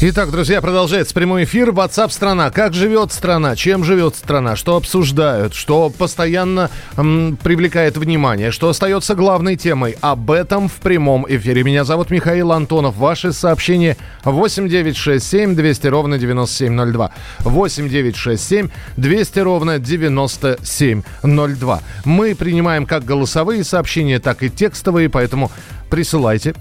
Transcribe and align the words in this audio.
Итак, 0.00 0.30
друзья, 0.30 0.60
продолжается 0.60 1.12
прямой 1.12 1.42
эфир. 1.42 1.70
WhatsApp 1.70 2.10
страна. 2.10 2.52
Как 2.52 2.72
живет 2.72 3.12
страна? 3.12 3.56
Чем 3.56 3.82
живет 3.82 4.14
страна? 4.14 4.54
Что 4.54 4.76
обсуждают? 4.76 5.54
Что 5.54 5.90
постоянно 5.90 6.70
м, 6.96 7.36
привлекает 7.42 7.96
внимание? 7.96 8.52
Что 8.52 8.68
остается 8.68 9.16
главной 9.16 9.56
темой? 9.56 9.96
Об 10.00 10.30
этом 10.30 10.68
в 10.68 10.74
прямом 10.74 11.26
эфире. 11.28 11.64
Меня 11.64 11.82
зовут 11.82 12.10
Михаил 12.10 12.52
Антонов. 12.52 12.96
Ваши 12.96 13.32
сообщения 13.32 13.96
8967 14.22 15.56
200 15.56 15.86
ровно 15.88 16.16
9702. 16.16 17.10
8967 17.40 18.68
200 18.96 19.38
ровно 19.40 19.80
9702. 19.80 21.80
Мы 22.04 22.36
принимаем 22.36 22.86
как 22.86 23.04
голосовые 23.04 23.64
сообщения, 23.64 24.20
так 24.20 24.44
и 24.44 24.48
текстовые, 24.48 25.08
поэтому 25.08 25.50
присылайте. 25.90 26.54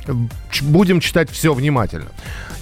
Будем 0.62 1.02
читать 1.02 1.30
все 1.30 1.54
внимательно. 1.54 2.08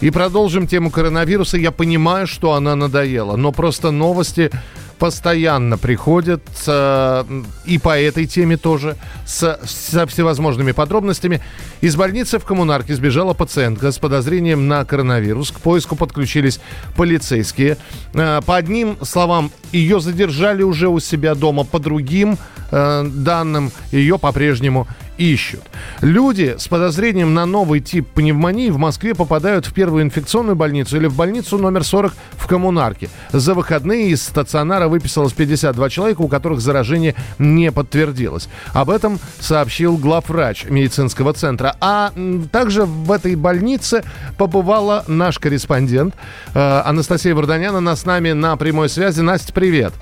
И 0.01 0.09
продолжим 0.09 0.67
тему 0.67 0.91
коронавируса. 0.91 1.57
Я 1.57 1.71
понимаю, 1.71 2.27
что 2.27 2.53
она 2.53 2.75
надоела, 2.75 3.35
но 3.35 3.51
просто 3.51 3.91
новости 3.91 4.51
постоянно 4.97 5.77
приходят 5.77 6.41
э, 6.67 7.23
и 7.65 7.77
по 7.77 7.99
этой 7.99 8.25
теме 8.25 8.57
тоже 8.57 8.95
с, 9.25 9.59
со 9.65 10.07
всевозможными 10.07 10.71
подробностями. 10.71 11.41
Из 11.81 11.95
больницы 11.95 12.39
в 12.39 12.45
коммунарке 12.45 12.95
сбежала 12.95 13.33
пациентка 13.33 13.91
с 13.91 13.97
подозрением 13.97 14.67
на 14.67 14.85
коронавирус. 14.85 15.51
К 15.51 15.59
поиску 15.59 15.95
подключились 15.95 16.59
полицейские. 16.95 17.77
Э, 18.13 18.41
по 18.45 18.55
одним 18.55 18.97
словам, 19.03 19.51
ее 19.71 19.99
задержали 19.99 20.63
уже 20.63 20.87
у 20.87 20.99
себя 20.99 21.35
дома, 21.35 21.65
по 21.65 21.79
другим 21.79 22.37
э, 22.71 23.03
данным 23.05 23.71
ее 23.91 24.17
по-прежнему 24.17 24.87
ищут. 25.17 25.61
Люди 26.01 26.55
с 26.57 26.67
подозрением 26.67 27.33
на 27.33 27.45
новый 27.45 27.79
тип 27.79 28.07
пневмонии 28.07 28.69
в 28.69 28.77
Москве 28.77 29.15
попадают 29.15 29.65
в 29.65 29.73
первую 29.73 30.03
инфекционную 30.03 30.55
больницу 30.55 30.97
или 30.97 31.07
в 31.07 31.15
больницу 31.15 31.57
номер 31.57 31.83
40 31.83 32.13
в 32.33 32.47
коммунарке. 32.47 33.09
За 33.31 33.53
выходные 33.53 34.09
из 34.09 34.23
стационара 34.23 34.87
выписалось 34.87 35.33
52 35.33 35.89
человека, 35.89 36.21
у 36.21 36.27
которых 36.27 36.61
заражение 36.61 37.15
не 37.39 37.71
подтвердилось. 37.71 38.49
Об 38.73 38.89
этом 38.89 39.19
сообщил 39.39 39.97
главврач 39.97 40.65
медицинского 40.65 41.33
центра. 41.33 41.75
А 41.81 42.11
также 42.51 42.85
в 42.85 43.11
этой 43.11 43.35
больнице 43.35 44.03
побывала 44.37 45.03
наш 45.07 45.39
корреспондент 45.39 46.15
э, 46.53 46.81
Анастасия 46.85 47.35
Варданян. 47.35 47.75
Она 47.75 47.95
с 47.95 48.05
нами 48.05 48.31
на 48.31 48.55
прямой 48.57 48.89
связи. 48.89 49.21
Настя, 49.21 49.53
привет. 49.53 49.93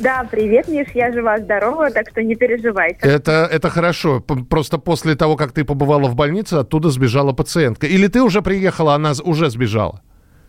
Да, 0.00 0.26
привет, 0.30 0.66
Миш, 0.68 0.88
я 0.94 1.12
жива-здорова, 1.12 1.90
так 1.90 2.08
что 2.10 2.22
не 2.22 2.34
переживайте. 2.34 3.00
Это, 3.02 3.46
это 3.52 3.68
хорошо. 3.68 4.20
Просто 4.48 4.78
после 4.78 5.14
того, 5.14 5.36
как 5.36 5.52
ты 5.52 5.62
побывала 5.62 6.08
в 6.08 6.16
больнице, 6.16 6.54
оттуда 6.54 6.88
сбежала 6.88 7.32
пациентка. 7.32 7.86
Или 7.86 8.06
ты 8.06 8.22
уже 8.22 8.40
приехала, 8.40 8.94
она 8.94 9.12
уже 9.24 9.50
сбежала? 9.50 10.00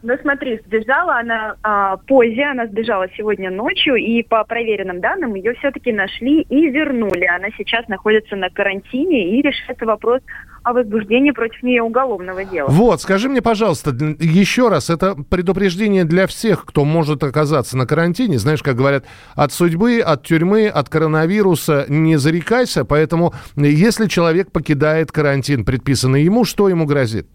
Ну 0.04 0.18
смотри, 0.22 0.60
сбежала 0.66 1.20
она 1.20 1.56
а, 1.62 1.98
позже, 1.98 2.42
она 2.42 2.66
сбежала 2.66 3.08
сегодня 3.18 3.52
ночью, 3.52 3.96
и 3.96 4.24
по 4.24 4.44
проверенным 4.46 5.00
данным 5.00 5.36
ее 5.36 5.54
все-таки 5.56 5.92
нашли 5.92 6.42
и 6.42 6.70
вернули. 6.70 7.26
Она 7.26 7.50
сейчас 7.58 7.88
находится 7.88 8.36
на 8.36 8.50
карантине 8.50 9.38
и 9.38 9.42
решается 9.42 9.86
вопрос 9.86 10.22
о 10.64 10.73
возбуждении 10.73 11.31
против 11.31 11.64
нее 11.64 11.81
уголовного 11.81 12.44
дела. 12.45 12.67
Вот, 12.70 13.02
скажи 13.02 13.30
мне, 13.30 13.42
пожалуйста, 13.42 13.92
еще 14.20 14.70
раз, 14.70 14.90
это 14.90 15.16
предупреждение 15.16 16.06
для 16.06 16.28
всех, 16.28 16.66
кто 16.66 16.86
может 16.86 17.23
оказаться 17.23 17.78
на 17.78 17.88
карантине. 17.88 18.38
Знаешь, 18.38 18.62
как 18.62 18.76
говорят, 18.76 19.06
от 19.36 19.52
судьбы, 19.52 20.00
от 20.00 20.23
тюрьмы, 20.23 20.68
от 20.68 20.90
коронавируса 20.90 21.86
не 21.90 22.18
зарекайся. 22.18 22.86
Поэтому, 22.86 23.34
если 23.56 24.08
человек 24.08 24.52
покидает 24.52 25.12
карантин, 25.12 25.66
предписанный 25.66 26.23
ему, 26.23 26.45
что 26.45 26.70
ему 26.70 26.86
грозит? 26.86 27.28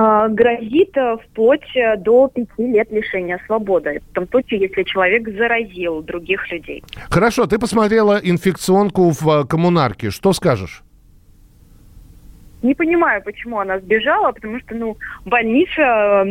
А, 0.00 0.28
грозит 0.28 0.96
э, 0.96 1.16
вплоть 1.24 1.74
э, 1.74 1.96
до 1.96 2.28
пяти 2.28 2.68
лет 2.70 2.90
лишения 2.92 3.40
свободы. 3.46 4.00
В 4.10 4.14
том 4.14 4.28
случае, 4.28 4.60
если 4.60 4.84
человек 4.84 5.28
заразил 5.28 6.02
других 6.02 6.48
людей. 6.52 6.84
Хорошо, 7.10 7.46
ты 7.46 7.58
посмотрела 7.58 8.20
инфекционку 8.22 9.10
в 9.10 9.28
э, 9.28 9.44
коммунарке. 9.44 10.10
Что 10.10 10.32
скажешь? 10.32 10.84
Не 12.60 12.74
понимаю, 12.74 13.22
почему 13.22 13.60
она 13.60 13.78
сбежала, 13.78 14.32
потому 14.32 14.58
что, 14.60 14.74
ну, 14.74 14.96
больница, 15.24 16.24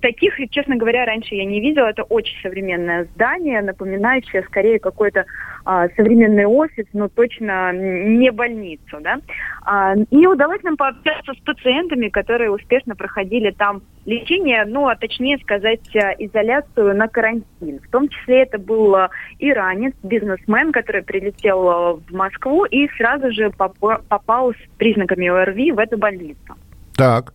таких, 0.00 0.34
честно 0.50 0.76
говоря, 0.76 1.04
раньше 1.04 1.34
я 1.34 1.44
не 1.44 1.60
видела. 1.60 1.88
Это 1.88 2.04
очень 2.04 2.40
современное 2.40 3.04
здание, 3.14 3.60
напоминающее 3.60 4.42
скорее 4.44 4.78
какой-то 4.78 5.26
а, 5.64 5.88
современный 5.96 6.44
офис, 6.44 6.86
но 6.92 7.08
точно 7.08 7.72
не 7.72 8.30
больницу, 8.30 8.98
да. 9.00 9.18
А, 9.64 9.94
и 10.10 10.26
удалось 10.26 10.62
нам 10.62 10.76
пообщаться 10.76 11.32
с 11.32 11.38
пациентами, 11.38 12.08
которые 12.08 12.50
успешно 12.50 12.94
проходили 12.94 13.50
там 13.50 13.82
лечение, 14.04 14.64
ну, 14.66 14.88
а 14.88 14.96
точнее 14.96 15.38
сказать, 15.38 15.94
э, 15.96 16.14
изоляцию 16.18 16.94
на 16.94 17.08
карантин. 17.08 17.80
В 17.80 17.90
том 17.90 18.08
числе 18.08 18.42
это 18.42 18.58
был 18.58 18.94
э, 18.94 19.08
иранец, 19.38 19.94
бизнесмен, 20.02 20.72
который 20.72 21.02
прилетел 21.02 21.70
э, 21.70 21.94
в 22.08 22.12
Москву 22.12 22.66
и 22.66 22.86
сразу 22.98 23.32
же 23.32 23.50
попал 23.50 24.52
с 24.52 24.76
признаками 24.76 25.28
ОРВИ 25.28 25.72
в 25.72 25.78
эту 25.78 25.96
больницу. 25.96 26.54
Так. 26.96 27.32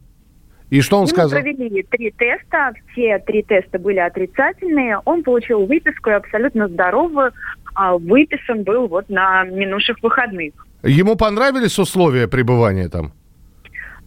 И 0.69 0.81
что 0.81 0.97
он 0.97 1.06
Ему 1.06 1.16
сказал? 1.16 1.41
провели 1.41 1.81
три 1.84 2.12
теста, 2.12 2.73
все 2.91 3.18
три 3.19 3.41
теста 3.41 3.79
были 3.79 3.97
отрицательные. 3.97 5.00
Он 5.06 5.23
получил 5.23 5.66
выписку 5.66 6.12
и 6.12 6.13
абсолютно 6.13 6.68
здоровую. 6.68 7.31
А 7.74 7.97
выписан 7.97 8.63
был 8.63 8.88
вот 8.88 9.09
на 9.09 9.44
минувших 9.44 10.02
выходных. 10.02 10.53
Ему 10.84 11.16
понравились 11.16 11.78
условия 11.78 12.28
пребывания 12.28 12.90
там? 12.90 13.12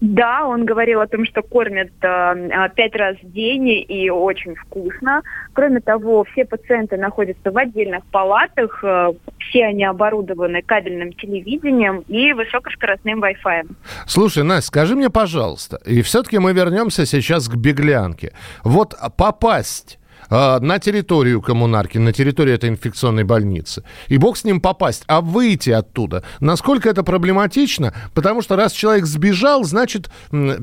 Да, 0.02 0.48
он 0.48 0.64
говорил 0.64 1.00
о 1.00 1.06
том, 1.06 1.24
что 1.24 1.42
кормят 1.42 1.92
э, 2.02 2.68
пять 2.74 2.96
раз 2.96 3.16
в 3.22 3.30
день 3.30 3.68
и 3.88 4.10
очень 4.10 4.56
вкусно. 4.56 5.22
Кроме 5.52 5.78
того, 5.78 6.24
все 6.32 6.44
пациенты 6.44 6.96
находятся 6.96 7.52
в 7.52 7.56
отдельных 7.56 8.04
палатах, 8.06 8.82
э, 8.82 9.12
все 9.38 9.66
они 9.66 9.84
оборудованы 9.84 10.60
кабельным 10.62 11.12
телевидением 11.12 12.00
и 12.08 12.32
высокоскоростным 12.32 13.22
Wi-Fi. 13.22 13.70
Слушай, 14.06 14.42
Настя, 14.42 14.66
скажи 14.66 14.96
мне, 14.96 15.08
пожалуйста, 15.08 15.78
и 15.86 16.02
все-таки 16.02 16.40
мы 16.40 16.52
вернемся 16.52 17.06
сейчас 17.06 17.48
к 17.48 17.54
беглянке. 17.54 18.32
Вот 18.64 18.96
попасть 19.16 20.00
э, 20.00 20.01
на 20.32 20.78
территорию 20.78 21.42
коммунарки, 21.42 21.98
на 21.98 22.12
территорию 22.12 22.54
этой 22.54 22.70
инфекционной 22.70 23.24
больницы. 23.24 23.84
И 24.08 24.16
бог 24.16 24.38
с 24.38 24.44
ним 24.44 24.60
попасть, 24.60 25.04
а 25.06 25.20
выйти 25.20 25.70
оттуда. 25.70 26.24
Насколько 26.40 26.88
это 26.88 27.02
проблематично? 27.02 27.92
Потому 28.14 28.40
что 28.40 28.56
раз 28.56 28.72
человек 28.72 29.04
сбежал, 29.04 29.64
значит, 29.64 30.10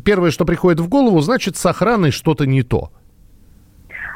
первое, 0.03 0.31
что 0.31 0.45
приходит 0.45 0.79
в 0.79 0.87
голову, 0.87 1.21
значит, 1.21 1.55
с 1.55 1.65
охраной 1.65 2.09
что-то 2.11 2.45
не 2.47 2.63
то. 2.63 2.91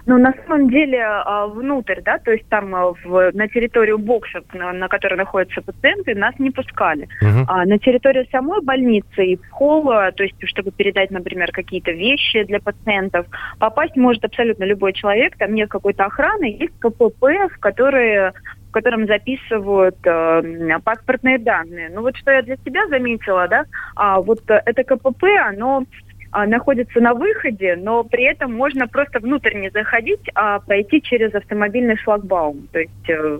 Ну, 0.05 0.17
на 0.17 0.33
самом 0.33 0.69
деле, 0.69 1.01
а, 1.01 1.47
внутрь, 1.47 2.01
да, 2.01 2.17
то 2.17 2.31
есть 2.31 2.47
там 2.49 2.75
а, 2.75 2.93
в, 3.03 3.31
на 3.33 3.47
территорию 3.47 3.97
бокса, 3.97 4.41
на, 4.53 4.73
на 4.73 4.87
которой 4.87 5.15
находятся 5.15 5.61
пациенты, 5.61 6.13
нас 6.15 6.37
не 6.39 6.51
пускали. 6.51 7.07
Uh-huh. 7.21 7.45
А 7.47 7.65
на 7.65 7.79
территорию 7.79 8.25
самой 8.31 8.61
больницы 8.61 9.25
и 9.25 9.37
в 9.37 9.49
холл, 9.49 9.83
то 9.85 10.23
есть 10.23 10.35
чтобы 10.45 10.71
передать, 10.71 11.11
например, 11.11 11.51
какие-то 11.51 11.91
вещи 11.91 12.43
для 12.43 12.59
пациентов, 12.59 13.27
попасть 13.59 13.95
может 13.95 14.25
абсолютно 14.25 14.65
любой 14.65 14.93
человек, 14.93 15.37
там 15.37 15.53
нет 15.53 15.69
какой-то 15.69 16.05
охраны, 16.05 16.57
есть 16.59 16.77
КПП, 16.79 17.23
в 17.51 17.59
которые 17.59 18.33
в 18.67 18.73
котором 18.73 19.05
записывают 19.05 19.97
э, 20.03 20.79
паспортные 20.83 21.37
данные. 21.37 21.91
Ну 21.93 22.01
вот 22.01 22.17
что 22.17 22.31
я 22.31 22.41
для 22.41 22.57
себя 22.57 22.87
заметила, 22.87 23.47
да, 23.47 23.65
а 23.95 24.19
вот 24.19 24.39
это 24.47 24.83
КПП, 24.83 25.25
оно 25.47 25.85
а, 26.33 26.47
находится 26.47 26.99
на 26.99 27.13
выходе, 27.13 27.75
но 27.75 28.03
при 28.03 28.23
этом 28.23 28.53
можно 28.53 28.87
просто 28.87 29.19
внутрь 29.19 29.53
не 29.55 29.69
заходить, 29.69 30.27
а 30.33 30.59
пройти 30.59 30.99
через 30.99 31.33
автомобильный 31.35 31.95
шлагбаум. 31.95 32.67
То 32.71 32.79
есть 32.79 33.07
э, 33.09 33.39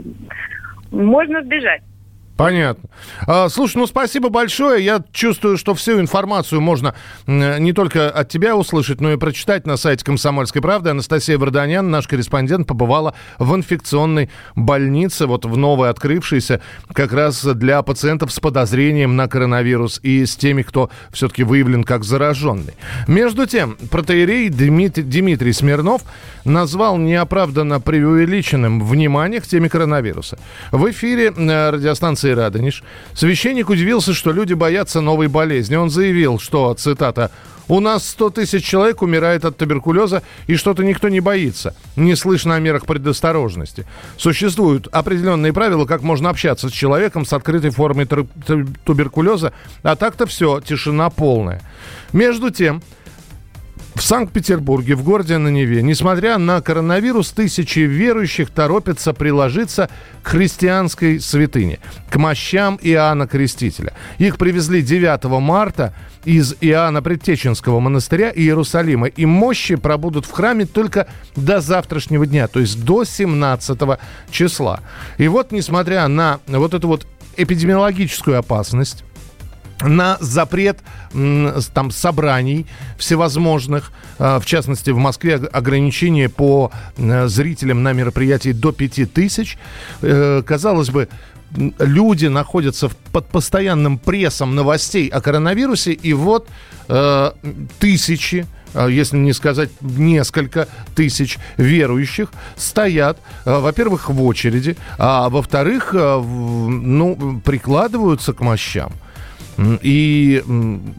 можно 0.92 1.42
сбежать. 1.42 1.82
Понятно. 2.36 2.90
А, 3.28 3.48
слушай, 3.48 3.78
ну 3.78 3.86
спасибо 3.86 4.30
большое. 4.30 4.84
Я 4.84 5.04
чувствую, 5.12 5.56
что 5.58 5.76
всю 5.76 6.00
информацию 6.00 6.62
можно 6.62 6.96
не 7.28 7.74
только 7.74 8.10
от 8.10 8.30
тебя 8.30 8.56
услышать, 8.56 9.02
но 9.02 9.12
и 9.12 9.18
прочитать 9.18 9.68
на 9.68 9.78
сайте 9.78 10.04
«Комсомольской 10.04 10.60
правды». 10.62 10.90
Анастасия 10.90 11.38
Варданян, 11.38 11.92
наш 11.92 12.08
корреспондент, 12.08 12.68
побывала 12.68 13.14
в 13.38 13.56
инфекционной 13.56 14.32
больнице, 14.56 15.28
вот 15.28 15.46
в 15.46 15.56
новой 15.58 15.90
открывшейся, 15.90 16.60
как 16.92 17.14
раз 17.14 17.46
для 17.46 17.82
пациентов 17.84 18.32
с 18.34 18.40
подозрением 18.40 19.16
на 19.16 19.28
коронавирус 19.28 20.00
и 20.02 20.26
с 20.26 20.36
теми, 20.36 20.64
кто 20.64 20.90
все-таки 21.12 21.44
выявлен 21.44 21.84
как 21.84 22.04
зараженный. 22.04 22.74
Между 23.08 23.46
тем, 23.46 23.78
протеерей 23.92 24.50
Дмитрий, 24.50 25.04
Дмитрий 25.04 25.54
Смирнов 25.54 26.02
назвал 26.46 26.98
неоправданно 26.98 27.80
преувеличенным 27.80 28.84
внимание 28.84 29.40
к 29.40 29.46
теме 29.46 29.70
коронавируса. 29.70 30.40
В 30.72 30.90
эфире 30.90 31.30
радиостанции 31.30 32.23
больницы 32.24 32.36
Радонеж, 32.36 32.84
священник 33.14 33.70
удивился, 33.70 34.14
что 34.14 34.32
люди 34.32 34.54
боятся 34.54 35.02
новой 35.02 35.28
болезни. 35.28 35.76
Он 35.76 35.90
заявил, 35.90 36.40
что, 36.40 36.74
цитата, 36.74 37.32
у 37.68 37.80
нас 37.80 38.08
100 38.10 38.30
тысяч 38.32 38.66
человек 38.66 39.02
умирает 39.02 39.46
от 39.46 39.58
туберкулеза, 39.58 40.22
и 40.48 40.56
что-то 40.56 40.84
никто 40.84 41.10
не 41.10 41.22
боится. 41.22 41.76
Не 41.96 42.16
слышно 42.16 42.56
о 42.56 42.60
мерах 42.60 42.86
предосторожности. 42.86 43.86
Существуют 44.18 44.88
определенные 44.92 45.54
правила, 45.54 45.86
как 45.86 46.02
можно 46.02 46.30
общаться 46.30 46.70
с 46.70 46.72
человеком 46.72 47.26
с 47.26 47.34
открытой 47.34 47.72
формой 47.72 48.06
туберкулеза, 48.06 49.54
а 49.82 49.96
так-то 49.96 50.26
все, 50.26 50.60
тишина 50.60 51.10
полная. 51.10 51.62
Между 52.12 52.50
тем, 52.50 52.82
в 53.96 54.02
Санкт-Петербурге, 54.02 54.96
в 54.96 55.04
городе 55.04 55.38
на 55.38 55.50
Неве, 55.50 55.84
несмотря 55.84 56.38
на 56.38 56.62
коронавирус, 56.62 57.32
тысячи 57.32 57.80
верующих 57.80 58.50
торопятся 58.50 59.14
приложиться 59.14 59.90
к 60.24 60.30
христианской 60.30 61.20
святыне, 61.20 61.80
к 62.10 62.18
мощам 62.18 62.80
Иоанна 62.82 63.28
Крестителя. 63.28 63.94
Их 64.18 64.38
привезли 64.38 64.82
9 64.82 65.24
марта 65.40 65.94
из 66.26 66.56
Иоанна 66.62 67.02
Предтеченского 67.02 67.80
монастыря 67.80 68.32
Иерусалима, 68.34 69.08
и 69.08 69.26
мощи 69.26 69.76
пробудут 69.76 70.26
в 70.26 70.32
храме 70.32 70.66
только 70.66 71.08
до 71.36 71.62
завтрашнего 71.62 72.26
дня, 72.26 72.48
то 72.48 72.60
есть 72.60 72.84
до 72.84 73.04
17 73.04 74.00
числа. 74.32 74.80
И 75.18 75.28
вот, 75.28 75.52
несмотря 75.52 76.08
на 76.08 76.40
вот 76.48 76.74
эту 76.74 76.88
вот 76.88 77.06
эпидемиологическую 77.38 78.38
опасность, 78.38 79.04
на 79.84 80.18
запрет 80.20 80.80
там 81.74 81.92
собраний 81.92 82.66
всевозможных, 82.98 83.92
а, 84.20 84.40
в 84.40 84.46
частности 84.46 84.90
в 84.92 84.98
Москве 84.98 85.36
ограничения 85.36 86.30
по 86.30 86.72
зрителям 86.98 87.84
на 87.84 87.94
мероприятии 87.94 88.52
до 88.52 88.72
5000. 88.72 89.58
Э, 90.02 90.44
казалось 90.46 90.90
бы, 90.90 91.10
люди 91.80 92.28
находятся 92.28 92.90
под 93.12 93.28
постоянным 93.28 93.98
прессом 93.98 94.56
новостей 94.56 95.08
о 95.08 95.22
коронавирусе, 95.22 95.94
и 95.94 96.14
вот 96.14 96.48
э, 96.88 97.32
тысячи 97.80 98.46
если 98.90 99.18
не 99.18 99.34
сказать 99.34 99.70
несколько 99.82 100.68
тысяч 100.96 101.38
верующих, 101.58 102.32
стоят, 102.56 103.20
э, 103.46 103.60
во-первых, 103.60 104.10
в 104.10 104.24
очереди, 104.24 104.78
а 104.98 105.30
во-вторых, 105.30 105.94
ну, 105.94 107.40
прикладываются 107.46 108.34
к 108.34 108.42
мощам. 108.42 108.92
И 109.82 110.44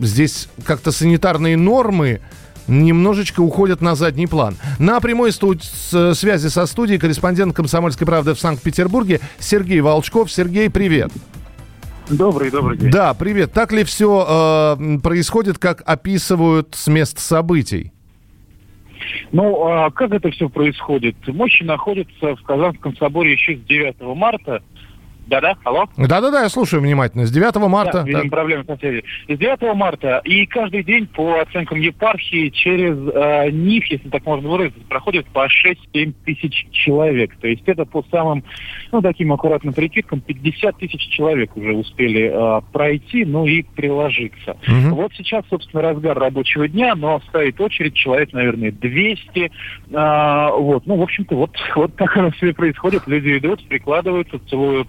здесь 0.01 0.49
как-то 0.65 0.93
санитарные 0.93 1.56
нормы 1.56 2.21
немножечко 2.67 3.41
уходят 3.41 3.81
на 3.81 3.95
задний 3.95 4.27
план. 4.27 4.56
На 4.79 5.01
прямой 5.01 5.33
студ- 5.33 5.62
связи 5.62 6.49
со 6.49 6.67
студией 6.67 6.99
корреспондент 6.99 7.55
«Комсомольской 7.55 8.06
правды» 8.06 8.35
в 8.35 8.41
Санкт-Петербурге 8.41 9.21
Сергей 9.39 9.81
Волчков. 9.81 10.31
Сергей, 10.31 10.71
привет. 10.71 11.12
Добрый, 12.09 12.51
добрый 12.51 12.77
день. 12.77 12.91
Да, 12.91 13.15
привет. 13.15 13.53
Так 13.53 13.73
ли 13.73 13.83
все 13.85 14.77
э, 14.79 14.99
происходит, 14.99 15.59
как 15.59 15.83
описывают 15.87 16.75
с 16.75 16.87
мест 16.87 17.19
событий? 17.19 17.93
Ну, 19.33 19.67
а 19.67 19.91
как 19.91 20.12
это 20.12 20.31
все 20.31 20.49
происходит? 20.49 21.17
Мощи 21.27 21.62
находятся 21.62 22.37
в 22.37 22.43
Казанском 22.43 22.97
соборе 22.97 23.33
еще 23.33 23.56
с 23.56 23.61
9 23.61 23.97
марта. 24.17 24.62
Да-да, 25.26 25.56
алло? 25.65 25.87
Да-да-да, 25.97 26.43
я 26.43 26.49
слушаю 26.49 26.82
внимательно. 26.82 27.26
С 27.26 27.31
9 27.31 27.56
марта... 27.69 28.03
Да, 28.03 28.03
видимо, 28.03 28.31
проблемы 28.31 28.65
с 28.65 28.79
связи. 28.79 29.05
С 29.29 29.38
9 29.38 29.75
марта 29.75 30.21
и 30.25 30.47
каждый 30.47 30.85
день 30.85 31.06
по 31.06 31.41
оценкам 31.41 31.79
епархии 31.79 32.50
через 32.50 32.97
э, 32.97 33.50
НИФ, 33.50 33.85
если 33.87 34.09
так 34.09 34.25
можно 34.26 34.49
выразиться, 34.49 34.81
проходит 34.88 35.26
по 35.26 35.47
6-7 35.47 36.12
тысяч 36.25 36.67
человек. 36.73 37.35
То 37.41 37.49
есть 37.49 37.62
это 37.67 37.85
по 37.85 38.05
самым, 38.11 38.44
ну, 38.93 39.00
таким 39.00 39.32
аккуратным 39.32 39.73
прикидкам, 39.73 40.21
50 40.21 40.79
тысяч 40.79 41.09
человек 41.09 41.56
уже 41.56 41.73
успели 41.73 42.31
э, 42.32 42.61
пройти, 42.73 43.25
ну 43.25 43.47
и 43.47 43.62
приложиться. 43.62 44.56
Угу. 44.67 44.94
Вот 44.94 45.12
сейчас, 45.15 45.44
собственно, 45.49 45.82
разгар 45.82 46.19
рабочего 46.19 46.69
дня, 46.69 46.94
но 46.94 47.20
стоит 47.29 47.61
очередь, 47.61 47.94
человек, 47.94 48.32
наверное, 48.32 48.73
200. 48.73 49.50
Э, 49.91 50.49
вот, 50.59 50.87
ну, 50.87 50.97
в 50.97 51.03
общем-то, 51.03 51.35
вот, 51.35 51.56
вот 51.77 51.97
так 51.97 52.15
оно 52.17 52.31
все 52.32 52.53
происходит. 52.53 53.06
Люди 53.06 53.38
идут, 53.38 53.67
прикладываются, 53.69 54.38
целуют 54.50 54.88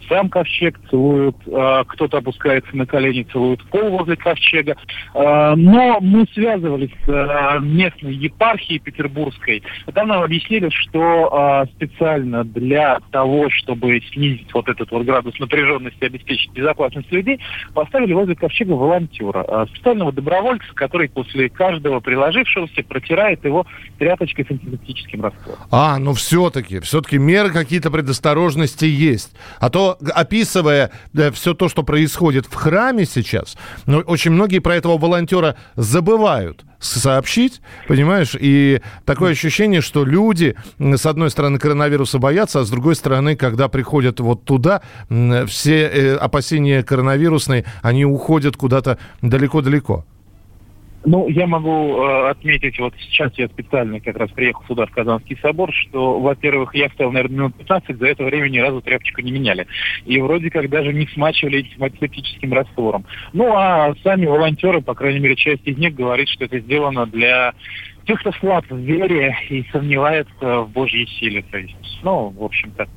сам 0.11 0.29
ковчег, 0.29 0.77
целуют, 0.89 1.37
э, 1.47 1.83
кто-то 1.87 2.17
опускается 2.17 2.75
на 2.75 2.85
колени, 2.85 3.25
целует 3.31 3.63
пол 3.69 3.97
возле 3.97 4.17
ковчега. 4.17 4.75
Э, 5.13 5.53
но 5.55 5.99
мы 6.01 6.25
связывались 6.33 6.91
с 7.05 7.09
э, 7.09 7.59
местной 7.61 8.13
епархией 8.13 8.79
петербургской. 8.79 9.63
Там 9.93 10.09
нам 10.09 10.21
объяснили, 10.23 10.69
что 10.69 11.63
э, 11.63 11.71
специально 11.75 12.43
для 12.43 12.99
того, 13.11 13.49
чтобы 13.49 14.01
снизить 14.11 14.53
вот 14.53 14.67
этот 14.67 14.91
вот 14.91 15.05
градус 15.05 15.39
напряженности, 15.39 16.03
обеспечить 16.03 16.51
безопасность 16.51 17.11
людей, 17.11 17.39
поставили 17.73 18.11
возле 18.11 18.35
ковчега 18.35 18.73
волонтера, 18.73 19.45
э, 19.47 19.65
специального 19.73 20.11
добровольца, 20.11 20.67
который 20.73 21.07
после 21.07 21.49
каждого 21.49 22.01
приложившегося 22.01 22.83
протирает 22.83 23.45
его 23.45 23.65
тряпочкой 23.97 24.45
с 24.45 24.51
антисептическим 24.51 25.23
раствором. 25.23 25.59
А, 25.71 25.97
ну 25.99 26.13
все-таки, 26.13 26.79
все-таки 26.81 27.17
меры 27.17 27.49
какие-то 27.51 27.91
предосторожности 27.91 28.85
есть. 28.85 29.33
А 29.59 29.69
то, 29.69 29.97
описывая 30.13 30.91
да, 31.13 31.31
все 31.31 31.53
то, 31.53 31.69
что 31.69 31.83
происходит 31.83 32.45
в 32.45 32.53
храме 32.53 33.05
сейчас, 33.05 33.57
ну, 33.85 33.99
очень 33.99 34.31
многие 34.31 34.59
про 34.59 34.75
этого 34.75 34.97
волонтера 34.97 35.55
забывают 35.75 36.63
сообщить, 36.79 37.61
понимаешь? 37.87 38.35
И 38.39 38.81
такое 39.05 39.31
ощущение, 39.31 39.81
что 39.81 40.03
люди, 40.03 40.55
с 40.79 41.05
одной 41.05 41.29
стороны, 41.29 41.59
коронавируса 41.59 42.17
боятся, 42.17 42.61
а 42.61 42.65
с 42.65 42.69
другой 42.69 42.95
стороны, 42.95 43.35
когда 43.35 43.69
приходят 43.69 44.19
вот 44.19 44.43
туда, 44.45 44.81
все 45.47 45.83
э, 45.83 46.15
опасения 46.15 46.83
коронавирусные, 46.83 47.65
они 47.81 48.03
уходят 48.05 48.57
куда-то 48.57 48.97
далеко-далеко. 49.21 50.05
Ну, 51.03 51.27
я 51.29 51.47
могу 51.47 51.97
э, 51.97 52.29
отметить, 52.29 52.77
вот 52.79 52.93
сейчас 52.99 53.33
я 53.37 53.47
специально 53.47 53.99
как 53.99 54.17
раз 54.17 54.29
приехал 54.31 54.63
сюда, 54.67 54.85
в 54.85 54.91
Казанский 54.91 55.37
собор, 55.41 55.73
что, 55.73 56.19
во-первых, 56.19 56.75
я 56.75 56.89
стоял, 56.89 57.11
наверное, 57.11 57.37
минут 57.37 57.55
15, 57.55 57.97
за 57.97 58.07
это 58.07 58.23
время 58.23 58.49
ни 58.49 58.59
разу 58.59 58.81
тряпочку 58.81 59.21
не 59.21 59.31
меняли. 59.31 59.65
И 60.05 60.19
вроде 60.21 60.51
как 60.51 60.69
даже 60.69 60.93
не 60.93 61.07
смачивали 61.07 61.59
этим 61.59 61.83
антисептическим 61.83 62.53
раствором. 62.53 63.05
Ну, 63.33 63.51
а 63.55 63.95
сами 64.03 64.27
волонтеры, 64.27 64.81
по 64.81 64.93
крайней 64.93 65.19
мере, 65.19 65.35
часть 65.35 65.65
из 65.65 65.77
них 65.77 65.95
говорит, 65.95 66.29
что 66.29 66.45
это 66.45 66.59
сделано 66.59 67.07
для 67.07 67.53
тех, 68.05 68.19
кто 68.19 68.31
слаб 68.33 68.65
в 68.69 68.77
вере 68.77 69.35
и 69.49 69.65
сомневается 69.71 70.61
в 70.61 70.69
Божьей 70.69 71.07
силе. 71.07 71.43
То 71.51 71.57
есть, 71.57 71.75
ну, 72.03 72.29
в 72.29 72.43
общем-то, 72.43 72.87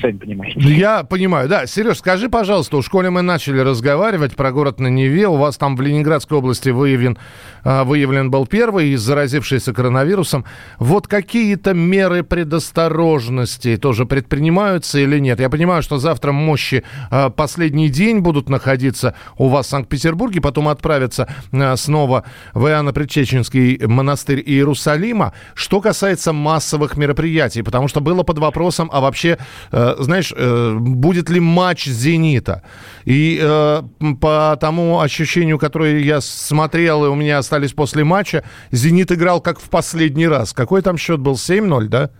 сами 0.00 0.18
понимаете. 0.18 0.60
Я 0.60 1.04
понимаю, 1.04 1.48
да. 1.48 1.66
Сереж, 1.66 1.98
скажи, 1.98 2.28
пожалуйста, 2.28 2.76
у 2.76 2.82
школе 2.82 3.10
мы 3.10 3.22
начали 3.22 3.60
разговаривать 3.60 4.34
про 4.34 4.50
город 4.50 4.80
на 4.80 4.88
Неве. 4.88 5.28
У 5.28 5.36
вас 5.36 5.56
там 5.56 5.76
в 5.76 5.80
Ленинградской 5.80 6.38
области 6.38 6.70
выявлен, 6.70 7.18
а, 7.62 7.84
выявлен 7.84 8.30
был 8.30 8.46
первый 8.46 8.96
заразившийся 8.96 9.72
коронавирусом. 9.72 10.44
Вот 10.78 11.06
какие-то 11.06 11.74
меры 11.74 12.22
предосторожности 12.24 13.76
тоже 13.76 14.06
предпринимаются 14.06 14.98
или 14.98 15.18
нет? 15.18 15.40
Я 15.40 15.50
понимаю, 15.50 15.82
что 15.82 15.98
завтра 15.98 16.32
мощи 16.32 16.82
а, 17.10 17.30
последний 17.30 17.88
день 17.88 18.20
будут 18.20 18.48
находиться 18.48 19.14
у 19.36 19.48
вас 19.48 19.66
в 19.66 19.70
Санкт-Петербурге, 19.70 20.40
потом 20.40 20.68
отправятся 20.68 21.28
а, 21.52 21.76
снова 21.76 22.24
в 22.54 22.66
Иоанно-Предчеченский 22.66 23.86
монастырь 23.86 24.42
Иерусалима. 24.48 25.32
Что 25.54 25.80
касается 25.80 26.32
массовых 26.32 26.96
мероприятий, 26.96 27.62
потому 27.62 27.88
что 27.88 28.00
было 28.00 28.22
под 28.22 28.38
вопросом, 28.38 28.90
а 28.92 29.00
вообще, 29.00 29.38
э, 29.72 29.96
знаешь, 29.98 30.32
э, 30.36 30.74
будет 30.78 31.30
ли 31.30 31.40
матч 31.40 31.86
«Зенита»? 31.86 32.62
И 33.04 33.38
э, 33.40 33.82
по 34.20 34.56
тому 34.60 35.00
ощущению, 35.00 35.58
которое 35.58 36.00
я 36.00 36.20
смотрел, 36.20 37.04
и 37.04 37.08
у 37.08 37.14
меня 37.14 37.38
остались 37.38 37.72
после 37.72 38.04
матча, 38.04 38.44
«Зенит» 38.72 39.12
играл 39.12 39.40
как 39.40 39.60
в 39.60 39.68
последний 39.68 40.28
раз. 40.28 40.52
Какой 40.52 40.82
там 40.82 40.96
счет 40.98 41.20
был? 41.20 41.34
7-0, 41.34 41.88
да? 41.88 42.10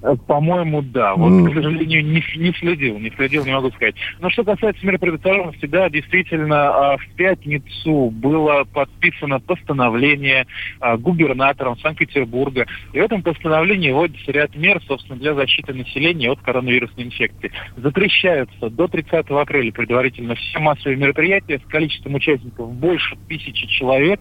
Э, 0.00 0.14
по-моему, 0.26 0.82
да. 0.82 1.14
Вот, 1.14 1.32
mm. 1.32 1.50
к 1.50 1.54
сожалению, 1.54 2.04
не, 2.04 2.24
не 2.36 2.52
следил, 2.52 2.98
не 2.98 3.10
следил, 3.10 3.44
не 3.44 3.52
могу 3.52 3.70
сказать. 3.70 3.96
Но 4.20 4.30
что 4.30 4.44
касается 4.44 4.84
меры 4.86 4.98
предосторожности, 4.98 5.66
да, 5.66 5.90
действительно, 5.90 6.92
а, 6.92 6.96
в 6.98 7.06
пятницу 7.16 8.10
было 8.10 8.64
подписано 8.64 9.40
постановление 9.40 10.46
а, 10.78 10.96
губернатором 10.96 11.76
Санкт-Петербурга. 11.78 12.66
И 12.92 13.00
в 13.00 13.02
этом 13.02 13.22
постановлении 13.22 13.90
вводится 13.90 14.30
ряд 14.30 14.54
мер, 14.54 14.80
собственно, 14.86 15.18
для 15.18 15.34
защиты 15.34 15.74
населения 15.74 16.30
от 16.30 16.40
коронавирусной 16.42 17.06
инфекции. 17.06 17.50
Запрещаются 17.76 18.70
до 18.70 18.86
30 18.86 19.30
апреля 19.30 19.72
предварительно 19.72 20.36
все 20.36 20.60
массовые 20.60 20.96
мероприятия 20.96 21.58
с 21.58 21.70
количеством 21.70 22.14
участников 22.14 22.72
больше 22.72 23.16
тысячи 23.28 23.66
человек. 23.66 24.20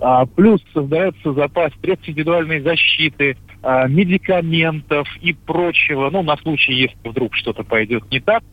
А, 0.00 0.24
плюс 0.26 0.62
создается 0.72 1.32
запас 1.32 1.72
средств 1.80 2.08
индивидуальной 2.08 2.60
защиты, 2.60 3.36
а, 3.68 3.88
медикаментов 3.88 5.08
и 5.20 5.32
прочего, 5.32 6.08
ну, 6.10 6.22
на 6.22 6.36
случай, 6.36 6.72
если 6.72 6.96
вдруг 7.08 7.34
что-то 7.34 7.64
пойдет 7.64 8.08
не 8.12 8.20
так. 8.20 8.44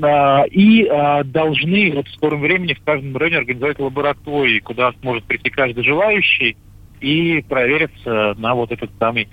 А, 0.00 0.44
и 0.50 0.86
а, 0.86 1.24
должны 1.24 1.92
вот 1.92 2.08
в 2.08 2.14
скором 2.14 2.40
времени 2.40 2.72
в 2.72 2.82
каждом 2.82 3.14
районе 3.18 3.36
организовать 3.36 3.78
лаборатории, 3.78 4.60
куда 4.60 4.92
сможет 5.02 5.24
прийти 5.24 5.50
каждый 5.50 5.84
желающий 5.84 6.56
и 7.02 7.44
провериться 7.46 8.34
на 8.38 8.54
вот 8.54 8.72
этот 8.72 8.90
самый 8.98 9.28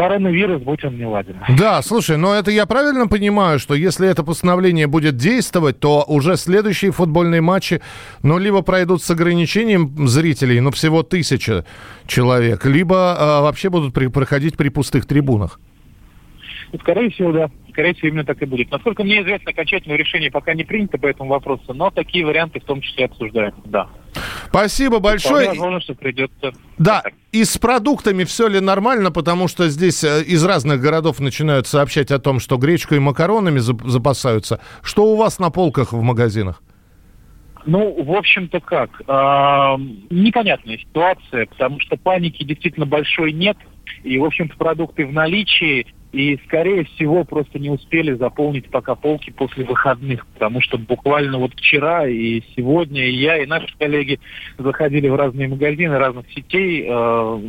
коронавирус, 0.00 0.62
будь 0.62 0.82
он 0.84 0.96
не 0.96 1.04
ладен. 1.04 1.36
Да, 1.58 1.82
слушай, 1.82 2.16
но 2.16 2.34
это 2.34 2.50
я 2.50 2.64
правильно 2.64 3.06
понимаю, 3.06 3.58
что 3.58 3.74
если 3.74 4.08
это 4.08 4.24
постановление 4.24 4.86
будет 4.86 5.16
действовать, 5.16 5.78
то 5.78 6.04
уже 6.08 6.36
следующие 6.36 6.90
футбольные 6.90 7.42
матчи, 7.42 7.82
ну, 8.22 8.38
либо 8.38 8.62
пройдут 8.62 9.02
с 9.02 9.10
ограничением 9.10 10.08
зрителей, 10.08 10.60
ну, 10.60 10.70
всего 10.70 11.02
тысяча 11.02 11.66
человек, 12.06 12.64
либо 12.64 12.96
а, 13.18 13.42
вообще 13.42 13.68
будут 13.68 13.92
при, 13.92 14.06
проходить 14.06 14.56
при 14.56 14.70
пустых 14.70 15.04
трибунах. 15.04 15.60
Скорее 16.78 17.10
всего, 17.10 17.32
да. 17.32 17.50
Скорее 17.70 17.94
всего, 17.94 18.08
именно 18.08 18.24
так 18.24 18.40
и 18.42 18.46
будет. 18.46 18.70
Насколько 18.70 19.04
мне 19.04 19.22
известно, 19.22 19.50
окончательное 19.50 19.96
решение 19.96 20.30
пока 20.30 20.54
не 20.54 20.64
принято 20.64 20.98
по 20.98 21.06
этому 21.06 21.30
вопросу, 21.30 21.72
но 21.72 21.90
такие 21.90 22.24
варианты 22.24 22.60
в 22.60 22.64
том 22.64 22.80
числе 22.80 23.06
обсуждаются, 23.06 23.60
да. 23.64 23.88
Спасибо 24.48 24.98
большое. 24.98 25.48
возможно, 25.48 25.80
что 25.80 25.94
придется... 25.94 26.52
Да, 26.78 27.02
и 27.32 27.44
с 27.44 27.58
продуктами 27.58 28.24
все 28.24 28.48
ли 28.48 28.60
нормально, 28.60 29.12
потому 29.12 29.46
что 29.46 29.68
здесь 29.68 30.02
э, 30.02 30.22
из 30.24 30.44
разных 30.44 30.80
городов 30.80 31.20
начинают 31.20 31.66
сообщать 31.66 32.10
о 32.10 32.18
том, 32.18 32.40
что 32.40 32.56
гречкой 32.56 32.98
и 32.98 33.00
макаронами 33.00 33.58
запасаются. 33.58 34.60
Что 34.82 35.04
у 35.04 35.16
вас 35.16 35.38
на 35.38 35.50
полках 35.50 35.92
в 35.92 36.02
магазинах? 36.02 36.62
Ну, 37.66 38.02
в 38.02 38.12
общем-то 38.12 38.60
как. 38.60 38.90
Непонятная 40.10 40.78
ситуация, 40.78 41.46
потому 41.46 41.78
что 41.80 41.96
паники 41.96 42.42
действительно 42.42 42.86
большой 42.86 43.32
нет. 43.32 43.56
И, 44.02 44.18
в 44.18 44.24
общем-то, 44.24 44.56
продукты 44.56 45.06
в 45.06 45.12
наличии. 45.12 45.86
И, 46.12 46.40
скорее 46.46 46.84
всего, 46.84 47.22
просто 47.24 47.60
не 47.60 47.70
успели 47.70 48.14
заполнить 48.14 48.68
пока 48.68 48.96
полки 48.96 49.30
после 49.30 49.64
выходных, 49.64 50.26
потому 50.26 50.60
что 50.60 50.76
буквально 50.76 51.38
вот 51.38 51.52
вчера 51.54 52.08
и 52.08 52.42
сегодня 52.56 53.06
и 53.06 53.12
я, 53.12 53.38
и 53.38 53.46
наши 53.46 53.72
коллеги 53.78 54.18
заходили 54.58 55.08
в 55.08 55.14
разные 55.14 55.46
магазины 55.46 55.96
разных 55.98 56.26
сетей. 56.32 56.84
Э, 56.88 57.40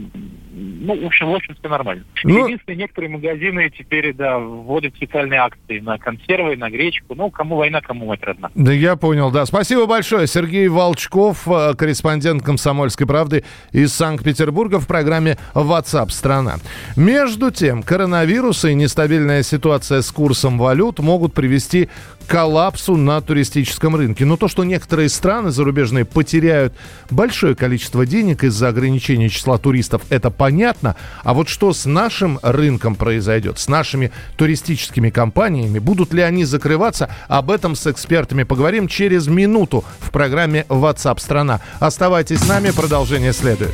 ну, 0.54 1.02
в 1.02 1.06
общем, 1.08 1.32
в 1.32 1.36
общем, 1.36 1.56
все 1.58 1.70
нормально. 1.70 2.04
Ну... 2.24 2.46
Единственное, 2.46 2.78
некоторые 2.78 3.10
магазины 3.10 3.72
теперь, 3.76 4.14
да, 4.14 4.38
вводят 4.38 4.96
специальные 4.96 5.40
акции 5.40 5.80
на 5.80 5.98
консервы, 5.98 6.56
на 6.56 6.70
гречку. 6.70 7.16
Ну, 7.16 7.32
кому 7.32 7.56
война, 7.56 7.82
кому 7.82 8.06
мать 8.06 8.24
родна. 8.24 8.52
Да, 8.54 8.72
я 8.72 8.96
понял, 8.96 9.32
да. 9.32 9.46
Спасибо 9.48 9.88
большое. 9.88 10.28
Сергей 10.28 10.68
Волчков, 10.68 11.48
э, 11.48 11.74
корреспондент 11.74 12.44
«Комсомольской 12.44 13.08
правды» 13.08 13.44
из 13.72 13.92
Санкт-Петербурга 13.94 14.80
в 14.80 14.86
программе 14.86 15.38
WhatsApp 15.56 16.10
страна». 16.10 16.58
Между 16.96 17.50
тем, 17.50 17.82
коронавирус 17.82 18.51
коронавируса 18.52 18.70
и 18.70 18.76
нестабильная 18.76 19.44
ситуация 19.44 20.02
с 20.02 20.12
курсом 20.12 20.58
валют 20.58 21.00
могут 21.00 21.34
привести 21.34 21.88
к 22.26 22.32
коллапсу 22.32 22.98
на 22.98 23.22
туристическом 23.22 23.96
рынке. 23.96 24.26
Но 24.26 24.36
то, 24.38 24.48
что 24.48 24.64
некоторые 24.64 25.10
страны 25.10 25.52
зарубежные 25.52 26.06
потеряют 26.06 26.74
большое 27.10 27.56
количество 27.56 28.06
денег 28.06 28.44
из-за 28.44 28.68
ограничения 28.68 29.30
числа 29.30 29.58
туристов, 29.58 30.02
это 30.10 30.30
понятно. 30.30 30.96
А 31.24 31.34
вот 31.34 31.50
что 31.50 31.74
с 31.74 31.86
нашим 31.86 32.40
рынком 32.42 32.96
произойдет, 32.96 33.58
с 33.58 33.68
нашими 33.70 34.12
туристическими 34.38 35.10
компаниями, 35.10 35.80
будут 35.80 36.14
ли 36.14 36.22
они 36.22 36.46
закрываться, 36.46 37.10
об 37.28 37.52
этом 37.52 37.76
с 37.76 37.88
экспертами 37.88 38.44
поговорим 38.44 38.88
через 38.88 39.28
минуту 39.28 39.84
в 40.00 40.12
программе 40.12 40.66
WhatsApp 40.70 41.20
страна. 41.20 41.62
Оставайтесь 41.80 42.40
с 42.40 42.48
нами, 42.48 42.72
продолжение 42.72 43.34
следует. 43.34 43.72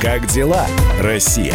Как 0.00 0.26
дела, 0.26 0.66
Россия? 1.00 1.54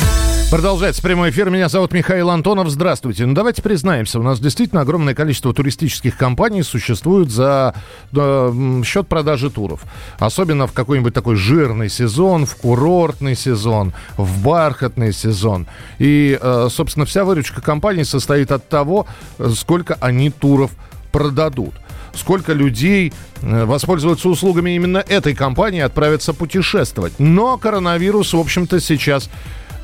Продолжается 0.51 1.01
прямой 1.01 1.29
эфир. 1.29 1.49
Меня 1.49 1.69
зовут 1.69 1.93
Михаил 1.93 2.29
Антонов. 2.29 2.67
Здравствуйте. 2.69 3.25
Ну, 3.25 3.33
давайте 3.33 3.61
признаемся, 3.61 4.19
у 4.19 4.21
нас 4.21 4.37
действительно 4.41 4.81
огромное 4.81 5.15
количество 5.15 5.53
туристических 5.53 6.17
компаний 6.17 6.61
существует 6.61 7.31
за 7.31 7.73
э, 8.13 8.81
счет 8.83 9.07
продажи 9.07 9.49
туров. 9.49 9.83
Особенно 10.19 10.67
в 10.67 10.73
какой-нибудь 10.73 11.13
такой 11.13 11.37
жирный 11.37 11.87
сезон, 11.87 12.45
в 12.45 12.57
курортный 12.57 13.33
сезон, 13.33 13.93
в 14.17 14.43
бархатный 14.43 15.13
сезон. 15.13 15.67
И, 15.99 16.37
э, 16.39 16.67
собственно, 16.69 17.05
вся 17.05 17.23
выручка 17.23 17.61
компании 17.61 18.03
состоит 18.03 18.51
от 18.51 18.67
того, 18.67 19.07
сколько 19.55 19.97
они 20.01 20.31
туров 20.31 20.71
продадут 21.13 21.73
сколько 22.13 22.51
людей 22.51 23.13
э, 23.41 23.63
воспользуются 23.63 24.27
услугами 24.27 24.71
именно 24.71 24.97
этой 24.97 25.33
компании 25.33 25.77
и 25.77 25.83
отправятся 25.83 26.33
путешествовать. 26.33 27.13
Но 27.19 27.57
коронавирус, 27.57 28.33
в 28.33 28.37
общем-то, 28.37 28.81
сейчас 28.81 29.29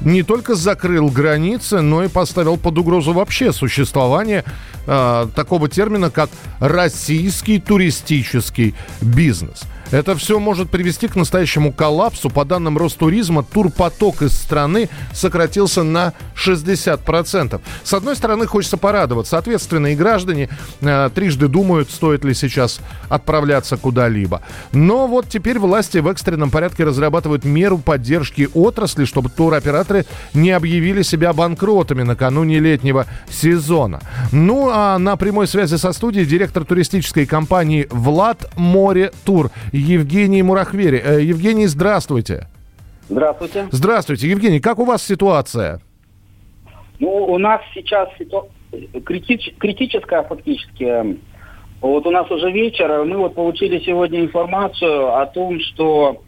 не 0.02 0.24
только 0.24 0.56
закрыл 0.56 1.10
границы, 1.10 1.82
но 1.82 2.04
и 2.04 2.08
поставил 2.08 2.58
под 2.58 2.78
угрозу 2.78 3.14
вообще 3.14 3.52
существование 3.52 4.44
э, 4.86 5.28
такого 5.36 5.70
термина, 5.70 6.10
как 6.10 6.30
российский 6.60 7.60
туристический 7.60 8.76
бизнес– 9.02 9.64
это 9.92 10.16
все 10.16 10.40
может 10.40 10.70
привести 10.70 11.08
к 11.08 11.16
настоящему 11.16 11.72
коллапсу. 11.72 12.30
По 12.30 12.46
данным 12.46 12.78
Ростуризма, 12.78 13.44
турпоток 13.44 14.22
из 14.22 14.34
страны 14.34 14.90
сократился 15.14 15.84
на 15.84 16.14
60%. 16.36 17.62
С 17.84 17.94
одной 17.94 18.16
стороны, 18.16 18.48
хочется 18.48 18.78
порадоваться. 18.78 19.38
Ответственные 19.38 19.96
граждане 19.96 20.50
э, 20.82 21.10
трижды 21.14 21.48
думают, 21.48 21.90
стоит 21.90 22.26
ли 22.26 22.34
сейчас 22.34 22.80
отправляться 23.10 23.78
куда-либо. 23.78 24.42
Но 24.72 25.08
вот 25.08 25.30
теперь 25.30 25.60
власти 25.60 26.00
в 26.00 26.08
экстренном 26.08 26.52
порядке 26.52 26.84
разрабатывают 26.84 27.46
меру 27.46 27.78
поддержки 27.78 28.50
отрасли, 28.54 29.06
чтобы 29.06 29.30
туроператоры 29.30 30.06
не 30.34 30.52
объявили 30.52 31.02
себя 31.02 31.34
банкротами 31.34 32.04
накануне 32.04 32.60
летнего 32.60 33.06
сезона. 33.30 34.02
Ну 34.32 34.70
а 34.72 34.98
на 34.98 35.16
прямой 35.16 35.48
связи 35.48 35.76
со 35.76 35.94
студией 35.94 36.26
директор 36.26 36.66
туристической 36.66 37.26
компании 37.26 37.88
«Влад 37.90 38.52
Море 38.56 39.12
Тур» 39.24 39.52
Евгений 39.78 40.44
Мурахвери. 40.44 41.02
Э, 41.04 41.22
Евгений, 41.22 41.68
здравствуйте. 41.68 42.48
Здравствуйте. 43.10 43.68
Здравствуйте. 43.72 44.30
Евгений, 44.30 44.60
как 44.60 44.80
у 44.80 44.86
вас 44.86 45.04
ситуация? 45.04 45.82
Ну, 47.00 47.10
у 47.10 47.38
нас 47.38 47.62
сейчас 47.74 48.10
ситу... 48.18 48.50
критич... 49.06 49.54
критическая 49.58 50.24
фактически. 50.24 51.18
Вот 51.80 52.08
у 52.08 52.12
нас 52.12 52.30
уже 52.32 52.52
вечер, 52.52 53.04
мы 53.06 53.18
вот 53.18 53.36
получили 53.36 53.80
сегодня 53.86 54.22
информацию 54.22 55.16
о 55.16 55.26
том, 55.28 55.60
что 55.60 56.24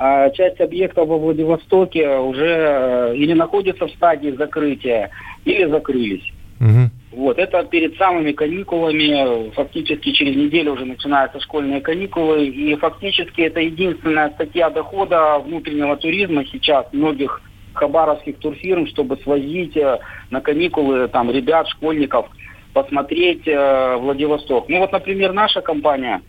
э, 0.00 0.30
часть 0.32 0.60
объектов 0.60 1.08
во 1.08 1.18
Владивостоке 1.18 2.16
уже 2.16 3.12
э, 3.12 3.16
или 3.16 3.34
находится 3.34 3.86
в 3.86 3.90
стадии 3.90 4.30
закрытия, 4.30 5.10
или 5.44 5.66
закрылись. 5.66 6.32
Угу. 6.60 6.90
Вот, 7.14 7.38
это 7.38 7.62
перед 7.64 7.96
самыми 7.96 8.32
каникулами, 8.32 9.50
фактически 9.50 10.10
через 10.12 10.34
неделю 10.34 10.72
уже 10.72 10.84
начинаются 10.84 11.40
школьные 11.40 11.80
каникулы, 11.80 12.46
и 12.46 12.74
фактически 12.74 13.42
это 13.42 13.60
единственная 13.60 14.30
статья 14.30 14.68
дохода 14.68 15.38
внутреннего 15.38 15.96
туризма 15.96 16.44
сейчас 16.46 16.86
многих 16.92 17.40
хабаровских 17.72 18.38
турфирм, 18.38 18.86
чтобы 18.88 19.16
свозить 19.18 19.76
э, 19.76 19.98
на 20.30 20.40
каникулы 20.40 21.08
там 21.08 21.30
ребят, 21.30 21.68
школьников, 21.68 22.26
посмотреть 22.72 23.46
э, 23.46 23.96
Владивосток. 23.96 24.68
Ну 24.68 24.78
вот, 24.80 24.92
например, 24.92 25.32
наша 25.32 25.60
компания 25.60 26.22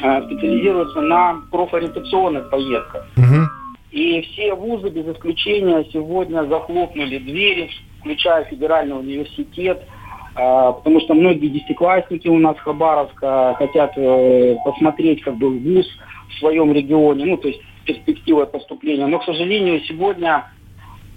э, 0.00 0.22
специализируется 0.26 1.00
на 1.00 1.42
профориентационных 1.50 2.50
поездках. 2.50 3.06
Угу. 3.16 3.48
И 3.90 4.22
все 4.22 4.54
вузы 4.54 4.88
без 4.90 5.06
исключения 5.06 5.84
сегодня 5.92 6.44
захлопнули 6.44 7.18
двери, 7.18 7.70
включая 8.00 8.44
федеральный 8.44 8.98
университет, 8.98 9.82
потому 10.38 11.00
что 11.00 11.14
многие 11.14 11.48
десятиклассники 11.48 12.28
у 12.28 12.38
нас 12.38 12.56
Хабаровска 12.58 13.56
хотят 13.58 13.92
э, 13.96 14.56
посмотреть 14.64 15.22
как 15.22 15.36
бы 15.36 15.50
вуз 15.50 15.86
в 16.28 16.38
своем 16.38 16.72
регионе, 16.72 17.24
ну, 17.24 17.36
то 17.36 17.48
есть 17.48 17.60
перспективы 17.84 18.46
поступления. 18.46 19.06
Но, 19.06 19.18
к 19.18 19.24
сожалению, 19.24 19.80
сегодня 19.80 20.44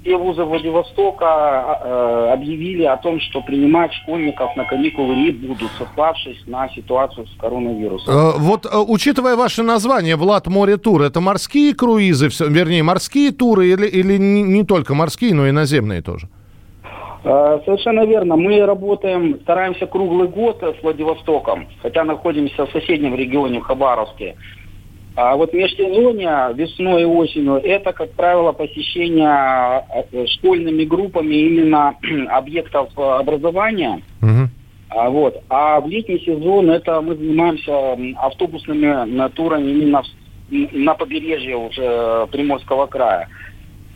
все 0.01 0.17
вузы 0.17 0.43
Владивостока 0.43 1.79
э, 1.83 2.29
объявили 2.33 2.83
о 2.83 2.97
том, 2.97 3.19
что 3.19 3.41
принимать 3.41 3.93
школьников 3.93 4.55
на 4.55 4.65
каникулы 4.65 5.15
не 5.15 5.29
будут, 5.29 5.69
сославшись 5.77 6.41
на 6.47 6.67
ситуацию 6.69 7.27
с 7.27 7.39
коронавирусом. 7.39 8.11
Э, 8.11 8.31
вот, 8.37 8.65
учитывая 8.87 9.35
ваше 9.35 9.61
название, 9.61 10.15
Влад 10.15 10.47
Море 10.47 10.77
Тур, 10.77 11.03
это 11.03 11.21
морские 11.21 11.75
круизы, 11.75 12.29
вернее, 12.49 12.81
морские 12.81 13.31
туры 13.31 13.67
или, 13.67 13.85
или 13.85 14.17
не 14.17 14.63
только 14.63 14.95
морские, 14.95 15.35
но 15.35 15.45
и 15.45 15.51
наземные 15.51 16.01
тоже? 16.01 16.27
Э, 17.23 17.59
Совершенно 17.65 18.05
верно. 18.05 18.35
Мы 18.35 18.65
работаем, 18.65 19.39
стараемся 19.41 19.85
круглый 19.85 20.27
год 20.27 20.61
с 20.61 20.83
Владивостоком, 20.83 21.67
хотя 21.81 22.03
находимся 22.03 22.65
в 22.65 22.71
соседнем 22.71 23.15
регионе, 23.15 23.59
в 23.59 23.63
Хабаровске. 23.63 24.35
А 25.15 25.35
вот 25.35 25.53
межсезонье, 25.53 26.51
весной 26.55 27.01
и 27.01 27.05
осенью, 27.05 27.55
это, 27.55 27.91
как 27.91 28.11
правило, 28.11 28.53
посещение 28.53 29.85
э, 30.11 30.25
школьными 30.27 30.83
группами 30.85 31.35
именно 31.35 31.95
объектов 32.29 32.89
э, 32.97 33.01
образования. 33.01 34.01
Мгм. 34.21 34.49
А, 34.89 35.09
вот. 35.09 35.41
а 35.49 35.79
в 35.79 35.87
летний 35.87 36.19
сезон 36.19 36.69
это 36.69 36.99
мы 37.01 37.15
занимаемся 37.15 37.97
автобусными 38.17 39.29
турами 39.29 39.69
именно 39.69 40.03
на 40.49 40.95
побережье 40.95 41.55
уже 41.55 42.27
Приморского 42.31 42.87
края. 42.87 43.29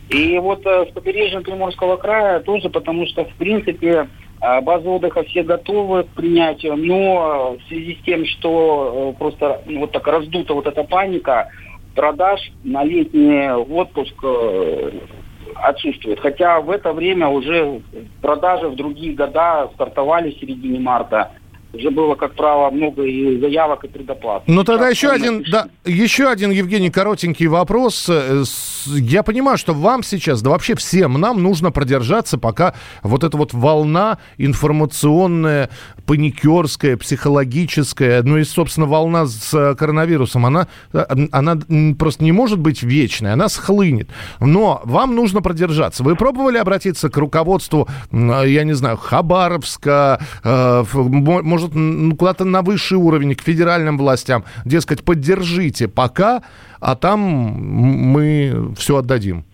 И 0.08 0.38
вот 0.38 0.64
э, 0.64 0.86
с 0.88 0.92
побережьем 0.92 1.42
Приморского 1.42 1.96
края 1.96 2.40
тоже, 2.40 2.70
потому 2.70 3.06
что, 3.06 3.24
в 3.24 3.34
принципе, 3.34 4.08
э, 4.40 4.60
базы 4.60 4.88
отдыха 4.88 5.24
все 5.24 5.42
готовы 5.42 6.04
к 6.04 6.08
принятию, 6.08 6.76
но 6.76 7.56
в 7.58 7.68
связи 7.68 7.98
с 8.00 8.04
тем, 8.04 8.24
что 8.24 9.14
э, 9.14 9.18
просто 9.18 9.62
ну, 9.66 9.80
вот 9.80 9.92
так 9.92 10.06
раздута 10.06 10.54
вот 10.54 10.66
эта 10.66 10.84
паника, 10.84 11.50
продаж 11.96 12.40
на 12.62 12.84
летний 12.84 13.50
отпуск 13.50 14.14
э, 14.22 14.90
отсутствует. 15.56 16.20
Хотя 16.20 16.60
в 16.60 16.70
это 16.70 16.92
время 16.92 17.28
уже 17.28 17.80
продажи 18.22 18.68
в 18.68 18.76
другие 18.76 19.14
года 19.14 19.70
стартовали 19.74 20.30
в 20.30 20.38
середине 20.38 20.78
марта. 20.78 21.32
Уже 21.72 21.90
было, 21.90 22.14
как 22.14 22.34
правило, 22.34 22.70
много 22.70 23.02
и 23.02 23.38
заявок, 23.40 23.84
и 23.84 23.88
предоплат. 23.88 24.44
Ну 24.46 24.64
тогда 24.64 24.88
еще 24.88 25.10
один, 25.10 25.44
да, 25.50 25.66
еще 25.84 26.28
один, 26.28 26.50
Евгений, 26.50 26.90
коротенький 26.90 27.48
вопрос. 27.48 28.06
Э, 28.08 28.44
Я 28.86 29.22
понимаю, 29.22 29.58
что 29.58 29.74
вам 29.74 30.02
сейчас, 30.02 30.40
да 30.42 30.50
вообще 30.50 30.74
всем 30.74 31.20
нам 31.20 31.42
нужно 31.42 31.70
продержаться, 31.72 32.38
пока 32.38 32.74
вот 33.02 33.24
эта 33.24 33.36
вот 33.36 33.52
волна 33.52 34.18
информационная, 34.38 35.70
паникерская, 36.06 36.96
психологическая, 36.96 38.22
ну 38.22 38.38
и, 38.38 38.44
собственно, 38.44 38.86
волна 38.86 39.26
с 39.26 39.52
э, 39.52 39.74
коронавирусом, 39.74 40.46
она, 40.46 40.68
э, 40.92 41.04
она 41.32 41.58
просто 41.98 42.24
не 42.24 42.32
может 42.32 42.58
быть 42.58 42.82
вечной, 42.82 43.32
она 43.32 43.48
схлынет. 43.48 44.08
Но 44.40 44.80
вам 44.84 45.14
нужно 45.14 45.42
продержаться. 45.42 46.02
Вы 46.04 46.16
пробовали 46.16 46.58
обратиться 46.58 47.08
к 47.10 47.16
руководству, 47.16 47.88
я 48.12 48.64
не 48.64 48.74
знаю, 48.74 48.96
Хабаровска, 48.96 50.20
э, 50.44 50.84
в- 50.92 51.10
мо- 51.10 51.42
может, 51.56 52.18
куда-то 52.18 52.44
на 52.44 52.62
высший 52.62 52.98
уровень, 52.98 53.34
к 53.34 53.42
федеральным 53.42 53.96
властям, 53.98 54.44
дескать, 54.64 55.04
поддержите 55.04 55.88
пока, 55.88 56.42
а 56.80 56.94
там 56.96 57.20
мы 57.20 58.74
все 58.76 58.98
отдадим. 58.98 59.44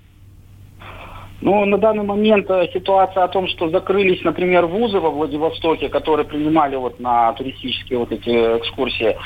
Ну, 1.40 1.64
на 1.64 1.76
данный 1.76 2.04
момент 2.04 2.48
э, 2.50 2.68
ситуация 2.72 3.24
о 3.24 3.28
том, 3.28 3.48
что 3.48 3.68
закрылись, 3.68 4.22
например, 4.22 4.66
вузы 4.66 5.00
во 5.00 5.10
Владивостоке, 5.10 5.88
которые 5.88 6.24
принимали 6.24 6.76
вот 6.76 7.00
на 7.00 7.32
туристические 7.32 7.98
вот 7.98 8.12
эти 8.12 8.30
экскурсии. 8.30 9.16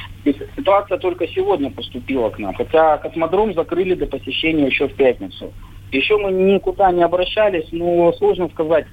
Ситуация 0.57 0.97
только 0.97 1.29
сегодня 1.29 1.71
поступила 1.71 2.31
к 2.31 2.39
нам. 2.39 2.55
Хотя 2.55 2.97
космодром 2.97 3.53
закрыли 3.53 3.95
до 3.95 4.07
посещения 4.07 4.67
еще 4.67 4.89
в 4.89 4.95
пятницу. 4.95 5.53
Еще 5.93 6.17
мы 6.17 6.33
никуда 6.33 6.91
не 6.91 7.03
обращались, 7.03 7.69
но 7.71 8.11
сложно 8.15 8.49
сказать, 8.49 8.87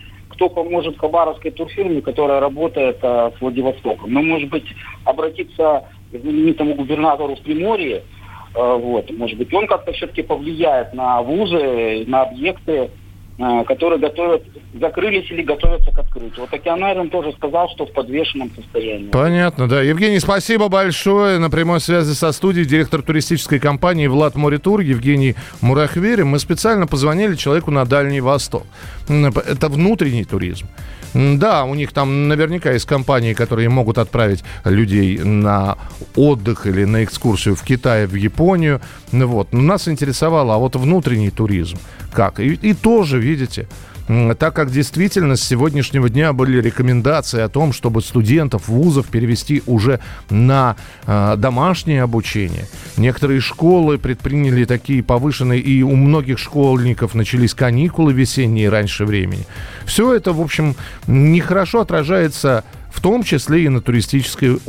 кто 0.44 0.50
поможет 0.50 0.98
хабаровской 1.00 1.52
турфирме, 1.52 2.02
которая 2.02 2.40
работает 2.40 2.98
э, 3.02 3.32
с 3.38 3.42
Владивостоком. 3.42 4.12
Ну, 4.12 4.24
может 4.24 4.50
быть, 4.50 4.66
обратиться 5.06 5.86
к 6.12 6.18
знаменитому 6.18 6.76
губернатору 6.76 7.36
в 7.36 7.42
Приморье, 7.42 7.98
э, 7.98 8.02
вот, 8.54 9.10
может 9.12 9.38
быть, 9.38 9.54
он 9.54 9.68
как-то 9.68 9.94
все-таки 9.94 10.22
повлияет 10.22 10.94
на 10.94 11.22
вузы, 11.22 12.04
на 12.08 12.24
объекты, 12.24 12.92
которые 13.38 14.00
готовят, 14.00 14.44
закрылись 14.80 15.30
или 15.32 15.42
готовятся 15.42 15.92
к 15.92 15.98
открытию. 15.98 16.42
Вот 16.42 16.54
Океанарин 16.54 17.10
тоже 17.10 17.32
сказал, 17.34 17.68
что 17.70 17.86
в 17.86 17.92
подвешенном 17.92 18.52
состоянии. 18.56 19.10
Понятно, 19.10 19.68
да. 19.68 19.82
Евгений, 19.82 20.20
спасибо 20.20 20.70
большое. 20.70 21.40
На 21.40 21.50
прямой 21.50 21.80
связи 21.80 22.14
со 22.14 22.32
студией 22.32 22.66
директор 22.66 23.02
туристической 23.02 23.60
компании 23.60 24.08
«Влад 24.08 24.36
Моритур» 24.36 24.82
Евгений 24.82 25.36
Мурахверин. 25.62 26.28
Мы 26.28 26.40
специально 26.40 26.86
позвонили 26.86 27.36
человеку 27.36 27.72
на 27.72 27.86
Дальний 27.86 28.22
Восток. 28.22 28.66
Это 29.08 29.68
внутренний 29.68 30.26
туризм. 30.26 30.68
Да, 31.14 31.66
у 31.66 31.76
них 31.76 31.92
там 31.94 32.28
наверняка 32.28 32.72
есть 32.72 32.86
компании, 32.86 33.34
которые 33.34 33.70
могут 33.70 34.00
отправить 34.00 34.44
людей 34.66 35.20
на 35.20 35.78
отдых 36.16 36.66
или 36.66 36.86
на 36.86 37.04
экскурсию 37.04 37.56
в 37.56 37.64
Китай, 37.64 38.08
в 38.08 38.16
Японию. 38.16 38.82
Ну 39.12 39.28
Вот. 39.28 39.54
Но 39.54 39.62
нас 39.62 39.88
интересовало, 39.88 40.56
а 40.56 40.58
вот 40.58 40.76
внутренний 40.76 41.30
туризм 41.30 41.78
как? 42.14 42.40
И, 42.40 42.54
и 42.54 42.74
тоже, 42.74 43.23
видите, 43.24 43.68
так 44.38 44.54
как 44.54 44.70
действительно 44.70 45.36
с 45.36 45.44
сегодняшнего 45.44 46.10
дня 46.10 46.34
были 46.34 46.62
рекомендации 46.62 47.40
о 47.42 47.50
том, 47.50 47.72
чтобы 47.72 48.02
студентов 48.02 48.68
вузов 48.68 49.08
перевести 49.08 49.64
уже 49.66 50.00
на 50.30 50.76
э, 51.06 51.36
домашнее 51.38 52.04
обучение. 52.04 52.68
Некоторые 52.98 53.40
школы 53.40 53.98
предприняли 53.98 54.66
такие 54.66 55.02
повышенные, 55.04 55.62
и 55.62 55.82
у 55.84 55.96
многих 55.96 56.38
школьников 56.38 57.16
начались 57.16 57.54
каникулы 57.54 58.12
весенние 58.14 58.70
раньше 58.70 59.06
времени. 59.06 59.46
Все 59.86 60.14
это, 60.14 60.34
в 60.34 60.42
общем, 60.42 60.76
нехорошо 61.08 61.82
отражается 61.82 62.66
в 62.92 63.02
том 63.02 63.24
числе 63.24 63.64
и 63.64 63.70
на 63.70 63.82
туристической 63.82 64.60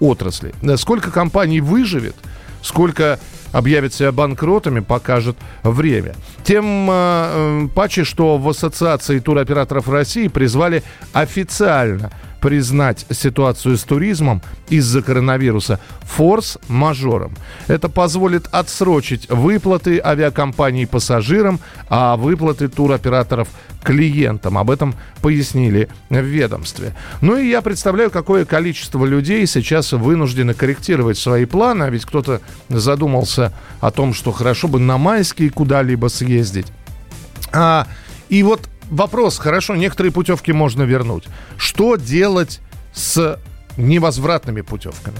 отрасли. 0.00 0.52
Да, 0.62 0.76
Сколько 0.76 1.10
компаний 1.10 1.60
выживет, 1.60 2.14
сколько 2.62 3.18
объявят 3.52 3.94
себя 3.94 4.12
банкротами, 4.12 4.80
покажет 4.80 5.36
время. 5.62 6.14
Тем 6.44 6.88
э, 6.90 6.92
э, 6.92 7.68
паче, 7.74 8.04
что 8.04 8.38
в 8.38 8.48
Ассоциации 8.48 9.18
туроператоров 9.18 9.88
России 9.88 10.28
призвали 10.28 10.82
официально 11.12 12.10
признать 12.40 13.06
ситуацию 13.10 13.76
с 13.76 13.82
туризмом 13.82 14.42
из-за 14.68 15.02
коронавируса 15.02 15.80
форс-мажором. 16.02 17.34
Это 17.68 17.88
позволит 17.88 18.46
отсрочить 18.50 19.28
выплаты 19.28 20.00
авиакомпаний 20.02 20.86
пассажирам, 20.86 21.60
а 21.88 22.16
выплаты 22.16 22.68
туроператоров 22.68 23.48
клиентам. 23.82 24.58
Об 24.58 24.70
этом 24.70 24.94
пояснили 25.22 25.88
в 26.08 26.20
ведомстве. 26.20 26.94
Ну 27.20 27.36
и 27.36 27.48
я 27.48 27.62
представляю, 27.62 28.10
какое 28.10 28.44
количество 28.44 29.04
людей 29.04 29.46
сейчас 29.46 29.92
вынуждены 29.92 30.54
корректировать 30.54 31.18
свои 31.18 31.44
планы, 31.44 31.84
а 31.84 31.90
ведь 31.90 32.04
кто-то 32.04 32.40
задумался 32.68 33.52
о 33.80 33.90
том, 33.90 34.14
что 34.14 34.32
хорошо 34.32 34.68
бы 34.68 34.78
на 34.78 34.98
майские 34.98 35.50
куда-либо 35.50 36.08
съездить. 36.08 36.66
А, 37.52 37.86
и 38.28 38.42
вот 38.42 38.69
вопрос, 38.90 39.38
хорошо, 39.38 39.76
некоторые 39.76 40.12
путевки 40.12 40.52
можно 40.52 40.82
вернуть. 40.82 41.24
Что 41.56 41.96
делать 41.96 42.60
с 42.92 43.38
невозвратными 43.76 44.60
путевками. 44.60 45.16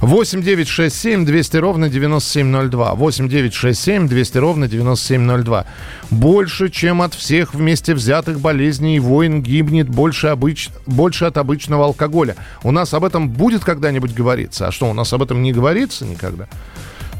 8 0.00 0.42
9 0.42 0.68
6 0.68 0.94
7 0.94 1.24
200 1.24 1.56
ровно 1.56 1.88
9702. 1.88 2.94
8 2.94 3.28
9 3.28 3.54
6 3.54 3.80
7 3.80 4.08
200 4.08 4.38
ровно 4.38 4.68
9702. 4.68 5.66
Больше, 6.10 6.68
чем 6.70 7.02
от 7.02 7.14
всех 7.14 7.54
вместе 7.54 7.94
взятых 7.94 8.40
болезней 8.40 8.96
и 8.96 9.00
войн 9.00 9.42
гибнет 9.42 9.88
больше, 9.88 10.28
обыч... 10.28 10.70
больше 10.86 11.26
от 11.26 11.38
обычного 11.38 11.84
алкоголя. 11.84 12.36
У 12.62 12.70
нас 12.70 12.94
об 12.94 13.04
этом 13.04 13.28
будет 13.28 13.64
когда-нибудь 13.64 14.14
говориться? 14.14 14.68
А 14.68 14.72
что, 14.72 14.88
у 14.88 14.94
нас 14.94 15.12
об 15.12 15.22
этом 15.22 15.42
не 15.42 15.52
говорится 15.52 16.04
никогда? 16.04 16.48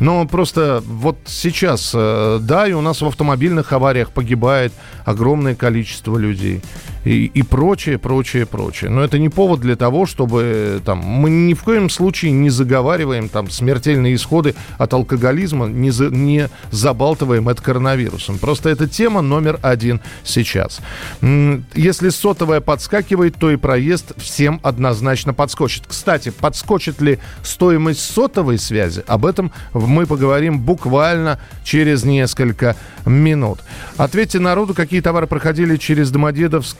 Но 0.00 0.26
просто 0.26 0.82
вот 0.87 1.18
сейчас, 1.26 1.92
э, 1.94 2.38
да, 2.40 2.66
и 2.68 2.72
у 2.72 2.80
нас 2.80 3.00
в 3.00 3.06
автомобильных 3.06 3.72
авариях 3.72 4.11
погибает 4.11 4.72
огромное 5.04 5.54
количество 5.54 6.16
людей. 6.16 6.61
И, 7.04 7.26
и 7.26 7.42
прочее, 7.42 7.98
прочее, 7.98 8.44
прочее. 8.44 8.90
Но 8.90 9.02
это 9.02 9.18
не 9.18 9.28
повод 9.28 9.61
для 9.61 9.76
того, 9.76 10.06
чтобы 10.06 10.42
э, 10.44 10.80
там... 10.84 10.98
Мы 10.98 11.30
ни 11.30 11.54
в 11.54 11.62
коем 11.64 11.88
случае 11.90 12.32
не 12.32 12.50
заговариваем 12.50 13.28
там 13.28 13.50
смертельные 13.50 14.14
исходы 14.14 14.54
от 14.76 14.92
алкоголизма, 14.92 15.66
не, 15.66 15.90
за- 15.90 16.11
не 16.11 16.48
забалтываем 16.70 17.48
это 17.48 17.62
коронавирусом. 17.62 18.38
Просто 18.38 18.68
это 18.68 18.87
тема 18.87 19.22
номер 19.22 19.58
один 19.62 20.00
сейчас. 20.22 20.80
Если 21.22 22.11
сотовая 22.11 22.61
подскакивает, 22.61 23.37
то 23.37 23.50
и 23.50 23.56
проезд 23.56 24.12
всем 24.18 24.61
однозначно 24.62 25.32
подскочит. 25.34 25.84
Кстати, 25.87 26.30
подскочит 26.30 27.00
ли 27.00 27.18
стоимость 27.42 28.00
сотовой 28.00 28.58
связи? 28.58 29.02
Об 29.06 29.24
этом 29.24 29.52
мы 29.88 30.07
поговорим 30.07 30.61
буквально 30.61 31.38
через 31.64 32.05
несколько 32.05 32.77
минут. 33.07 33.61
Ответьте 33.96 34.38
народу, 34.38 34.74
какие 34.74 35.01
товары 35.01 35.27
проходили 35.27 35.77
через 35.77 36.12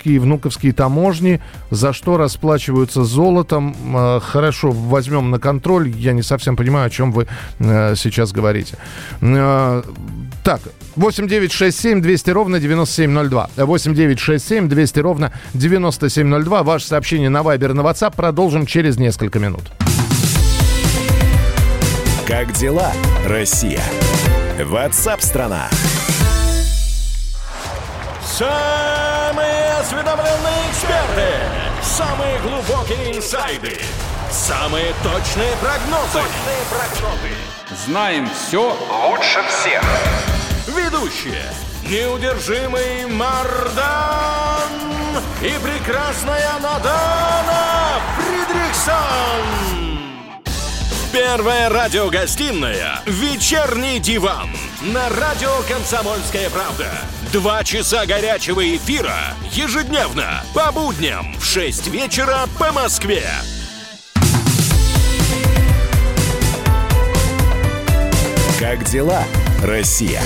и 0.05 0.19
Внуковские 0.19 0.73
таможни, 0.73 1.41
за 1.71 1.93
что 1.93 2.17
расплачиваются 2.17 3.05
золотом. 3.05 3.75
Э, 3.95 4.21
хорошо, 4.21 4.71
возьмем 4.71 5.31
на 5.31 5.39
контроль. 5.39 5.89
Я 5.91 6.13
не 6.13 6.23
совсем 6.23 6.57
понимаю, 6.57 6.87
о 6.87 6.91
чем 6.91 7.13
вы 7.13 7.27
э, 7.59 7.95
сейчас 7.97 8.33
говорите. 8.33 8.77
Э, 9.21 9.83
так, 10.45 10.61
8 10.97 11.29
9 11.29 11.53
6 11.53 11.81
7 11.81 12.03
200 12.03 12.31
ровно 12.31 12.61
9702. 12.61 13.51
8 13.57 13.95
9 13.95 14.19
6 14.19 14.49
7 14.49 14.69
200 14.69 15.01
ровно 15.01 15.33
9702. 15.55 16.63
Ваше 16.63 16.87
сообщение 16.87 17.29
на 17.29 17.39
Viber 17.39 17.73
на 17.73 17.83
WhatsApp 17.83 18.15
продолжим 18.17 18.67
через 18.67 18.99
несколько 18.99 19.39
минут. 19.39 19.63
Как 22.29 22.53
дела, 22.53 22.93
Россия? 23.25 23.83
Ватсап-страна! 24.63 25.71
Самые 28.23 29.73
осведомленные 29.81 30.71
эксперты! 30.71 31.33
Самые 31.81 32.39
глубокие 32.41 33.17
инсайды! 33.17 33.81
Самые 34.31 34.93
точные 35.03 35.57
прогнозы! 35.57 36.19
Точные 36.19 36.65
прогнозы! 36.69 37.33
Знаем 37.87 38.29
все 38.29 38.77
лучше 39.09 39.43
всех! 39.49 39.83
Ведущие! 40.67 41.51
Неудержимый 41.83 43.07
Мардан 43.07 44.69
и 45.41 45.55
прекрасная 45.65 46.59
Надана 46.61 48.03
Фридрихсон! 48.19 49.88
Первая 51.13 51.71
радиогостинная 51.71 53.01
«Вечерний 53.07 53.99
диван» 53.99 54.51
на 54.83 55.09
радио 55.09 55.49
«Комсомольская 55.67 56.51
правда». 56.51 56.87
Два 57.33 57.65
часа 57.65 58.05
горячего 58.05 58.77
эфира 58.77 59.17
ежедневно 59.51 60.45
по 60.55 60.71
будням 60.71 61.35
в 61.39 61.45
6 61.47 61.89
вечера 61.89 62.41
по 62.59 62.73
Москве. 62.73 63.25
Как 68.61 68.85
дела, 68.85 69.23
Россия? 69.63 70.23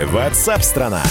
Ватсап-страна! 0.00 1.04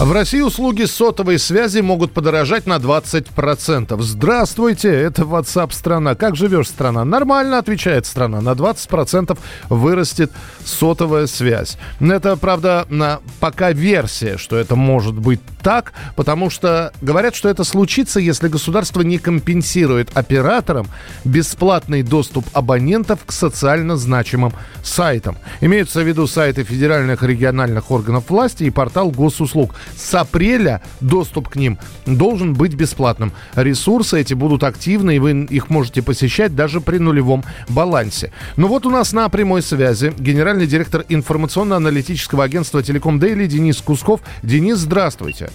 В 0.00 0.12
России 0.12 0.40
услуги 0.40 0.84
сотовой 0.84 1.38
связи 1.38 1.80
могут 1.80 2.12
подорожать 2.12 2.66
на 2.66 2.78
20%. 2.78 4.00
Здравствуйте, 4.00 4.88
это 4.88 5.24
WhatsApp 5.24 5.74
страна. 5.74 6.14
Как 6.14 6.36
живешь, 6.36 6.68
страна? 6.68 7.04
Нормально, 7.04 7.58
отвечает 7.58 8.06
страна. 8.06 8.40
На 8.40 8.52
20% 8.52 9.38
вырастет 9.68 10.32
сотовая 10.64 11.26
связь. 11.26 11.76
Это, 12.00 12.38
правда, 12.38 12.86
на 12.88 13.20
пока 13.40 13.72
версия, 13.72 14.38
что 14.38 14.56
это 14.56 14.74
может 14.74 15.16
быть 15.16 15.40
так, 15.62 15.92
потому 16.16 16.48
что 16.48 16.94
говорят, 17.02 17.34
что 17.34 17.50
это 17.50 17.64
случится, 17.64 18.20
если 18.20 18.48
государство 18.48 19.02
не 19.02 19.18
компенсирует 19.18 20.08
операторам 20.14 20.86
бесплатный 21.24 22.02
доступ 22.02 22.46
абонентов 22.54 23.20
к 23.26 23.32
социально 23.32 23.98
значимым 23.98 24.54
сайтам. 24.82 25.36
Имеются 25.60 26.00
в 26.00 26.08
виду 26.08 26.26
сайты 26.26 26.64
федеральных 26.64 27.22
региональных 27.22 27.90
органов 27.90 28.30
власти 28.30 28.64
и 28.64 28.70
портал 28.70 29.10
госуслуг 29.10 29.74
с 29.96 30.14
апреля 30.14 30.82
доступ 31.00 31.48
к 31.48 31.56
ним 31.56 31.78
должен 32.06 32.54
быть 32.54 32.74
бесплатным. 32.74 33.32
Ресурсы 33.54 34.20
эти 34.20 34.34
будут 34.34 34.64
активны, 34.64 35.16
и 35.16 35.18
вы 35.18 35.44
их 35.44 35.70
можете 35.70 36.02
посещать 36.02 36.54
даже 36.54 36.80
при 36.80 36.98
нулевом 36.98 37.44
балансе. 37.68 38.32
Но 38.56 38.68
вот 38.68 38.86
у 38.86 38.90
нас 38.90 39.12
на 39.12 39.28
прямой 39.28 39.62
связи 39.62 40.12
генеральный 40.18 40.66
директор 40.66 41.04
информационно-аналитического 41.08 42.44
агентства 42.44 42.82
«Телеком 42.82 43.18
Дейли» 43.18 43.46
Денис 43.46 43.80
Кусков. 43.80 44.20
Денис, 44.42 44.78
здравствуйте. 44.78 45.50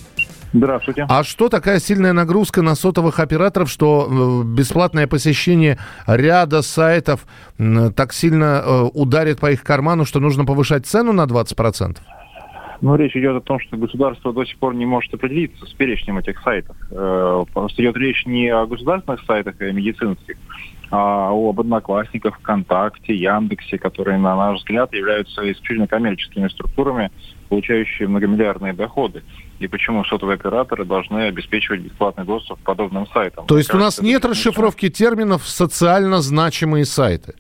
Здравствуйте. 0.56 1.06
А 1.10 1.24
что 1.24 1.50
такая 1.50 1.80
сильная 1.80 2.14
нагрузка 2.14 2.62
на 2.62 2.76
сотовых 2.76 3.20
операторов, 3.20 3.70
что 3.70 4.08
э, 4.10 4.48
бесплатное 4.48 5.06
посещение 5.06 5.78
ряда 6.08 6.62
сайтов 6.62 7.26
так 7.58 8.14
сильно 8.14 8.62
э, 8.64 8.82
ударит 8.94 9.40
по 9.40 9.52
их 9.52 9.64
карману, 9.64 10.06
что 10.06 10.22
нужно 10.22 10.46
повышать 10.46 10.86
цену 10.86 11.12
на 11.12 11.24
20%? 11.26 11.98
Ну, 12.86 12.96
речь 12.98 13.16
идет 13.16 13.36
о 13.36 13.42
том, 13.42 13.60
что 13.60 13.78
государство 13.78 14.32
до 14.32 14.46
сих 14.46 14.60
пор 14.60 14.76
не 14.76 14.86
может 14.86 15.12
определиться 15.12 15.66
с 15.66 15.74
перечнем 15.74 16.20
этих 16.20 16.40
сайтов. 16.42 16.78
Э, 16.92 17.44
просто 17.52 17.82
идет 17.82 17.98
речь 17.98 18.28
не 18.28 18.50
о 18.50 18.68
государственных 18.68 19.24
сайтах, 19.26 19.56
а 19.60 19.64
о 19.64 19.72
медицинских, 19.72 20.38
а 20.92 21.32
об 21.32 21.60
Одноклассниках, 21.60 22.38
ВКонтакте, 22.38 23.16
Яндексе, 23.16 23.80
которые, 23.80 24.20
на 24.20 24.36
наш 24.36 24.60
взгляд, 24.60 24.94
являются 24.94 25.52
исключительно 25.52 25.88
коммерческими 25.88 26.48
структурами, 26.48 27.10
получающие 27.50 28.08
многомиллиардные 28.08 28.74
доходы. 28.74 29.24
И 29.58 29.68
почему 29.68 30.06
сотовые 30.06 30.36
операторы 30.36 30.86
должны 30.86 31.22
обеспечивать 31.22 31.80
бесплатный 31.80 32.24
доступ 32.24 32.60
к 32.60 32.66
подобным 32.66 33.08
сайтам? 33.08 33.48
То 33.48 33.58
есть 33.58 33.74
у 33.74 33.78
нас 33.78 34.00
нет 34.00 34.24
расшифровки 34.26 34.90
терминов 34.90 35.48
«социально 35.48 36.22
значимые 36.22 36.86
сайты»? 36.86 37.34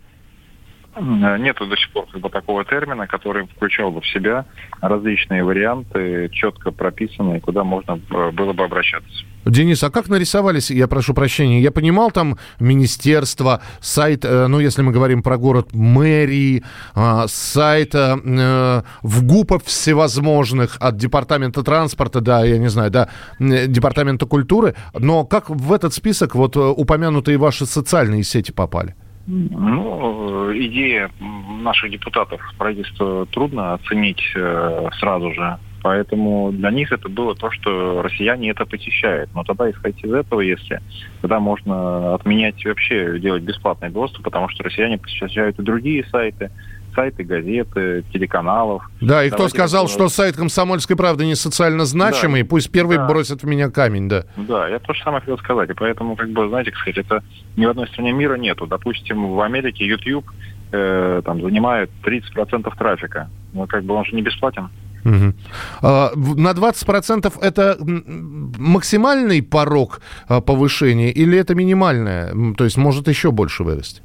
Э, 0.96 1.38
нету 1.38 1.68
до 1.68 1.76
сих 1.76 1.92
пор 1.92 2.06
как 2.12 2.22
бы, 2.22 2.30
такого 2.30 2.64
термина, 2.64 3.06
который 3.06 3.46
включал 3.48 3.92
бы 3.92 4.00
в 4.00 4.08
себя 4.08 4.46
различные 4.80 5.44
варианты, 5.44 6.30
четко 6.32 6.72
прописанные, 6.72 7.42
куда 7.42 7.64
можно 7.64 8.00
э, 8.10 8.32
было 8.32 8.54
бы 8.54 8.64
обращаться. 8.64 9.26
Денис, 9.46 9.84
а 9.84 9.92
как 9.92 10.08
нарисовались, 10.08 10.72
я 10.72 10.88
прошу 10.88 11.14
прощения, 11.14 11.62
я 11.62 11.72
понимал 11.72 12.12
там 12.12 12.38
министерство, 12.60 13.62
сайт, 13.82 14.24
э, 14.24 14.48
ну, 14.48 14.60
если 14.60 14.84
мы 14.84 14.94
говорим 14.94 15.22
про 15.22 15.38
город 15.38 15.74
мэрии, 15.74 16.64
сайт 17.28 17.94
в 17.94 18.84
ГУПов 19.24 19.66
всевозможных, 19.66 20.78
от 20.80 20.98
департамента 20.98 21.62
транспорта, 21.62 22.22
да, 22.22 22.44
я 22.46 22.58
не 22.58 22.70
знаю, 22.70 22.90
да, 22.90 23.10
департамента 23.40 24.26
культуры, 24.26 24.76
но 24.94 25.26
как 25.26 25.50
в 25.50 25.74
этот 25.74 25.94
список 25.94 26.36
вот 26.36 26.56
упомянутые 26.56 27.38
ваши 27.38 27.66
социальные 27.66 28.24
сети 28.24 28.52
попали? 28.52 28.96
Ну, 29.28 30.52
идея 30.54 31.10
наших 31.20 31.92
депутатов 31.92 32.42
правительству 32.58 33.26
трудно 33.26 33.74
оценить 33.74 34.22
э, 34.36 34.90
сразу 35.00 35.34
же. 35.34 35.58
Поэтому 35.82 36.52
для 36.52 36.72
них 36.72 36.92
это 36.92 37.10
было 37.10 37.36
то, 37.36 37.52
что 37.52 38.02
россияне 38.02 38.50
это 38.50 38.66
посещают. 38.66 39.30
Но 39.36 39.44
тогда 39.44 39.70
исходить 39.70 40.04
из 40.04 40.14
этого, 40.14 40.42
если 40.42 40.80
тогда 41.22 41.40
можно 41.40 42.16
отменять 42.16 42.64
вообще 42.66 43.20
делать 43.20 43.44
бесплатный 43.44 43.90
доступ, 43.90 44.24
потому 44.24 44.50
что 44.50 44.64
россияне 44.64 44.98
посещают 44.98 45.60
и 45.60 45.64
другие 45.64 46.04
сайты, 46.12 46.50
сайты, 46.96 47.24
газеты, 47.24 48.04
телеканалов. 48.12 48.84
Да, 49.02 49.24
и 49.24 49.30
кто 49.30 49.48
сказал, 49.50 49.88
что 49.88 50.10
сайт 50.10 50.36
«Комсомольской 50.36 50.96
правды» 50.96 51.26
не 51.26 51.36
социально 51.36 51.86
значимый, 51.86 52.44
да, 52.44 52.50
пусть 52.50 52.72
первый 52.72 52.98
да. 52.98 53.08
бросит 53.08 53.44
в 53.44 53.48
меня 53.48 53.70
камень, 53.70 54.10
да. 54.10 54.24
Да, 54.38 54.68
я 54.68 54.80
то 54.80 54.94
же 54.94 55.04
самое 55.04 55.22
хотел 55.22 55.38
сказать. 55.38 55.70
И 55.70 55.74
поэтому, 55.74 56.16
как 56.16 56.30
бы, 56.30 56.48
знаете, 56.50 56.72
сказать, 56.72 56.98
это 56.98 57.24
ни 57.58 57.66
в 57.66 57.70
одной 57.70 57.88
стране 57.88 58.14
мира 58.14 58.36
нету. 58.36 58.66
Допустим, 58.66 59.28
в 59.34 59.42
Америке 59.42 59.86
YouTube 59.86 60.26
э, 60.72 61.22
там 61.24 61.42
занимает 61.42 61.92
30% 62.04 62.72
трафика. 62.78 63.30
Ну, 63.54 63.68
как 63.68 63.84
бы 63.84 63.94
он 63.94 64.06
же 64.06 64.16
не 64.16 64.22
бесплатен. 64.22 64.70
Угу. 65.06 65.34
А, 65.84 66.12
на 66.16 66.52
20% 66.52 67.34
это 67.42 67.78
максимальный 67.80 69.44
порог 69.44 70.02
а, 70.28 70.42
повышения 70.42 71.12
или 71.12 71.38
это 71.38 71.54
минимальное? 71.54 72.34
То 72.58 72.64
есть 72.64 72.78
может 72.78 73.08
еще 73.08 73.32
больше 73.32 73.64
вырасти? 73.64 74.02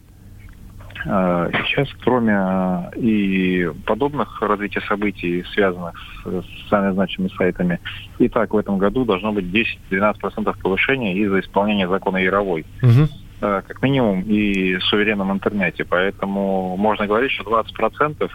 А, 1.06 1.50
сейчас, 1.66 1.88
кроме 2.02 2.34
а, 2.36 2.90
и 2.96 3.70
подобных 3.86 4.40
развития 4.42 4.80
событий, 4.82 5.44
связанных 5.54 5.94
с 6.24 6.62
социально 6.62 6.92
значимыми 6.92 7.30
сайтами, 7.36 7.80
и 8.18 8.28
так 8.28 8.52
в 8.52 8.56
этом 8.56 8.78
году 8.78 9.04
должно 9.04 9.32
быть 9.32 9.46
10-12% 9.90 10.54
повышения 10.62 11.14
из-за 11.16 11.40
исполнения 11.40 11.88
закона 11.88 12.18
Яровой. 12.18 12.64
Угу. 12.82 13.08
Как 13.40 13.80
минимум 13.80 14.20
и 14.20 14.76
в 14.76 14.84
суверенном 14.84 15.32
интернете. 15.32 15.86
Поэтому 15.86 16.76
можно 16.76 17.06
говорить, 17.06 17.30
что 17.32 17.44
20% 17.44 18.30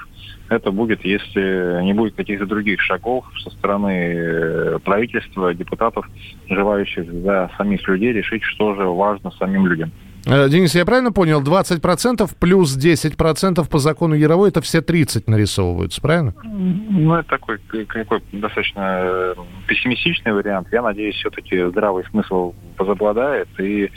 это 0.49 0.71
будет, 0.71 1.05
если 1.05 1.83
не 1.83 1.93
будет 1.93 2.15
каких-то 2.15 2.47
других 2.47 2.81
шагов 2.81 3.25
со 3.43 3.51
стороны 3.51 4.13
э, 4.15 4.79
правительства, 4.83 5.53
депутатов, 5.53 6.09
желающих 6.49 7.11
за 7.11 7.51
самих 7.55 7.87
людей 7.87 8.13
решить, 8.13 8.41
что 8.43 8.73
же 8.73 8.85
важно 8.85 9.29
самим 9.31 9.67
людям. 9.67 9.91
Э, 10.25 10.49
Денис, 10.49 10.73
я 10.73 10.85
правильно 10.85 11.11
понял, 11.11 11.41
20% 11.41 12.29
плюс 12.39 12.75
10% 12.75 13.69
по 13.69 13.79
закону 13.79 14.15
Яровой, 14.15 14.49
это 14.49 14.61
все 14.61 14.81
30 14.81 15.27
нарисовываются, 15.27 16.01
правильно? 16.01 16.33
Ну, 16.43 17.13
это 17.13 17.29
такой, 17.29 17.59
какой 17.87 18.23
достаточно 18.31 19.01
э, 19.03 19.35
пессимистичный 19.67 20.33
вариант. 20.33 20.67
Я 20.71 20.81
надеюсь, 20.81 21.15
все-таки 21.15 21.63
здравый 21.69 22.03
смысл 22.09 22.53
возобладает, 22.77 23.47
и 23.59 23.91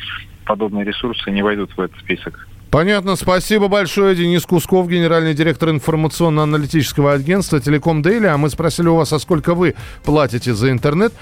подобные 0.44 0.84
ресурсы 0.84 1.30
не 1.30 1.42
войдут 1.42 1.70
в 1.76 1.80
этот 1.80 1.98
список. 1.98 2.46
Понятно. 2.70 3.16
Спасибо 3.16 3.68
большое. 3.68 4.14
Денис 4.14 4.44
Кусков, 4.44 4.88
генеральный 4.88 5.32
директор 5.32 5.70
информационно-аналитического 5.70 7.14
агентства 7.14 7.60
«Телеком 7.60 8.02
Дейли». 8.02 8.26
А 8.26 8.36
мы 8.36 8.50
спросили 8.50 8.88
у 8.88 8.96
вас, 8.96 9.10
а 9.14 9.18
сколько 9.18 9.54
вы 9.54 9.74
платите 10.04 10.52
за 10.52 10.70
интернет? 10.70 11.14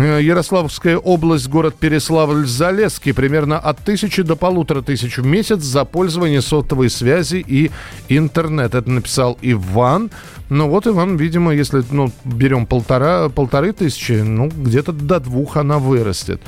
Э, 0.00 0.18
Ярославская 0.22 0.96
область, 0.96 1.46
город 1.48 1.74
Переславль-Залесский. 1.78 3.12
Примерно 3.12 3.58
от 3.58 3.80
тысячи 3.80 4.22
до 4.22 4.34
полутора 4.34 4.80
тысяч 4.80 5.18
в 5.18 5.26
месяц 5.26 5.60
за 5.60 5.84
пользование 5.84 6.40
сотовой 6.40 6.88
связи 6.88 7.44
и 7.46 7.70
интернет. 8.08 8.74
Это 8.74 8.90
написал 8.90 9.36
Иван. 9.42 10.10
Ну 10.48 10.68
вот 10.68 10.86
Иван, 10.86 11.16
видимо, 11.16 11.52
если 11.52 11.84
ну, 11.90 12.10
берем 12.24 12.66
полтора, 12.66 13.28
полторы 13.28 13.72
тысячи, 13.72 14.12
ну 14.12 14.48
где-то 14.48 14.92
до 14.92 15.20
двух 15.20 15.58
она 15.58 15.78
вырастет. 15.78 16.40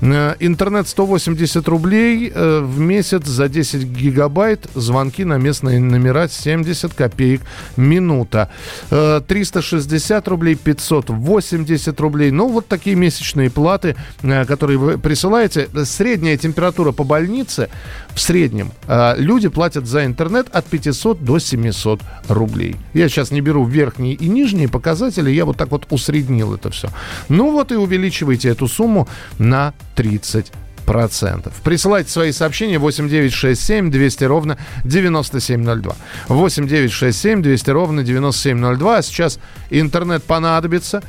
Э, 0.00 0.36
Интернет 0.38 0.86
180 0.86 1.66
рублей 1.66 2.30
э, 2.32 2.60
в 2.60 2.78
месяц 2.78 3.26
за 3.26 3.48
10 3.48 3.82
гигабайт. 3.82 4.68
Звонки 4.74 5.24
на 5.24 5.36
местные 5.36 5.80
номера 5.80 6.28
70 6.28 6.94
копеек 6.94 7.40
минута. 7.76 8.50
Э, 8.92 9.20
360 9.26 10.28
рублей, 10.28 10.54
580 10.54 12.00
рублей. 12.00 12.30
Ну 12.30 12.48
вот 12.48 12.68
такие 12.68 12.99
месячные 13.00 13.50
платы, 13.50 13.96
э, 14.22 14.44
которые 14.44 14.78
вы 14.78 14.98
присылаете. 14.98 15.68
Средняя 15.84 16.36
температура 16.36 16.92
по 16.92 17.04
больнице 17.04 17.68
в 18.14 18.20
среднем 18.20 18.70
э, 18.86 19.14
люди 19.16 19.48
платят 19.48 19.86
за 19.86 20.04
интернет 20.04 20.48
от 20.52 20.66
500 20.66 21.24
до 21.24 21.38
700 21.38 22.00
рублей. 22.28 22.76
Я 22.94 23.08
сейчас 23.08 23.30
не 23.30 23.40
беру 23.40 23.64
верхние 23.64 24.14
и 24.14 24.28
нижние 24.28 24.68
показатели, 24.68 25.30
я 25.30 25.44
вот 25.44 25.56
так 25.56 25.70
вот 25.70 25.86
усреднил 25.90 26.54
это 26.54 26.70
все. 26.70 26.88
Ну 27.28 27.50
вот 27.50 27.72
и 27.72 27.74
увеличивайте 27.74 28.50
эту 28.50 28.68
сумму 28.68 29.08
на 29.38 29.74
30 29.96 30.52
процентов. 30.90 31.52
Присылайте 31.62 32.10
свои 32.10 32.32
сообщения 32.32 32.78
8967 32.78 33.92
200 33.92 34.24
ровно 34.24 34.58
9702. 34.84 35.94
8967 36.26 37.42
200 37.42 37.70
ровно 37.70 38.02
9702. 38.02 38.96
А 38.96 39.02
сейчас 39.02 39.38
интернет 39.70 40.24
понадобится. 40.24 41.00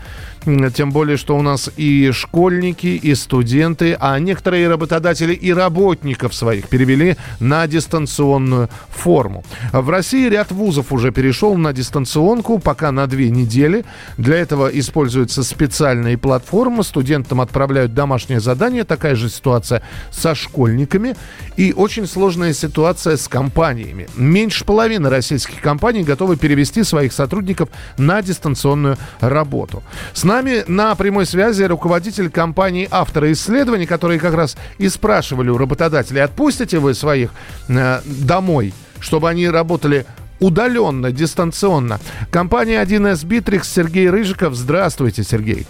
Тем 0.73 0.91
более, 0.91 1.17
что 1.17 1.37
у 1.37 1.43
нас 1.43 1.69
и 1.77 2.11
школьники, 2.11 2.87
и 2.87 3.13
студенты, 3.13 3.95
а 3.99 4.17
некоторые 4.17 4.67
работодатели 4.67 5.33
и 5.33 5.53
работников 5.53 6.33
своих 6.33 6.67
перевели 6.67 7.15
на 7.39 7.67
дистанционную 7.67 8.67
форму. 8.89 9.43
В 9.71 9.87
России 9.89 10.27
ряд 10.27 10.51
вузов 10.51 10.91
уже 10.91 11.11
перешел 11.11 11.55
на 11.57 11.73
дистанционку, 11.73 12.57
пока 12.57 12.91
на 12.91 13.05
две 13.05 13.29
недели. 13.29 13.85
Для 14.17 14.37
этого 14.37 14.67
используются 14.67 15.43
специальные 15.43 16.17
платформы. 16.17 16.83
Студентам 16.83 17.39
отправляют 17.39 17.93
домашнее 17.93 18.39
задание. 18.39 18.83
Такая 18.83 19.13
же 19.15 19.29
ситуация 19.29 19.83
со 20.09 20.33
школьниками. 20.33 21.15
И 21.55 21.71
очень 21.71 22.07
сложная 22.07 22.53
ситуация 22.53 23.17
с 23.17 23.27
компаниями. 23.27 24.07
Меньше 24.15 24.65
половины 24.65 25.09
российских 25.09 25.61
компаний 25.61 26.03
готовы 26.03 26.35
перевести 26.35 26.83
своих 26.83 27.13
сотрудников 27.13 27.69
на 27.97 28.23
дистанционную 28.23 28.97
работу. 29.19 29.83
С 30.13 30.23
нами 30.31 30.63
на 30.67 30.95
прямой 30.95 31.25
связи 31.25 31.63
руководитель 31.63 32.29
компании 32.29 32.87
«Авторы 32.89 33.33
исследований», 33.33 33.85
которые 33.85 34.17
как 34.17 34.33
раз 34.33 34.55
и 34.77 34.87
спрашивали 34.87 35.49
у 35.49 35.57
работодателей, 35.57 36.23
отпустите 36.23 36.79
вы 36.79 36.93
своих 36.93 37.31
э, 37.67 37.99
домой, 38.05 38.73
чтобы 39.01 39.29
они 39.29 39.49
работали 39.49 40.05
удаленно, 40.39 41.11
дистанционно. 41.11 41.99
Компания 42.31 42.81
1С 42.81 43.25
Битрикс, 43.25 43.69
Сергей 43.69 44.09
Рыжиков. 44.09 44.55
Здравствуйте, 44.55 45.23
Сергей. 45.23 45.67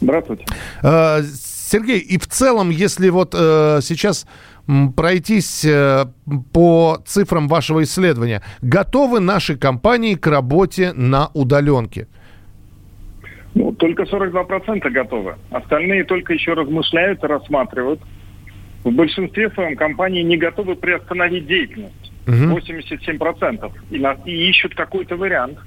Здравствуйте. 0.00 0.46
Э, 0.82 1.22
Сергей, 1.70 1.98
и 1.98 2.16
в 2.16 2.26
целом, 2.26 2.70
если 2.70 3.10
вот 3.10 3.34
э, 3.36 3.80
сейчас 3.82 4.26
пройтись 4.96 5.62
э, 5.66 6.06
по 6.54 7.02
цифрам 7.06 7.48
вашего 7.48 7.82
исследования, 7.82 8.42
готовы 8.62 9.20
наши 9.20 9.58
компании 9.58 10.14
к 10.14 10.26
работе 10.26 10.94
на 10.94 11.28
удаленке? 11.34 12.08
Ну, 13.54 13.72
только 13.72 14.02
42% 14.04 14.88
готовы. 14.90 15.36
Остальные 15.50 16.04
только 16.04 16.32
еще 16.34 16.52
размышляют 16.54 17.22
и 17.24 17.26
рассматривают. 17.26 18.00
В 18.84 18.90
большинстве 18.92 19.50
своем 19.50 19.76
компании 19.76 20.22
не 20.22 20.36
готовы 20.36 20.76
приостановить 20.76 21.46
деятельность. 21.46 22.12
87%. 22.54 23.72
И, 23.90 23.98
на- 23.98 24.16
и 24.24 24.48
ищут 24.50 24.74
какой-то 24.74 25.16
вариант. 25.16 25.58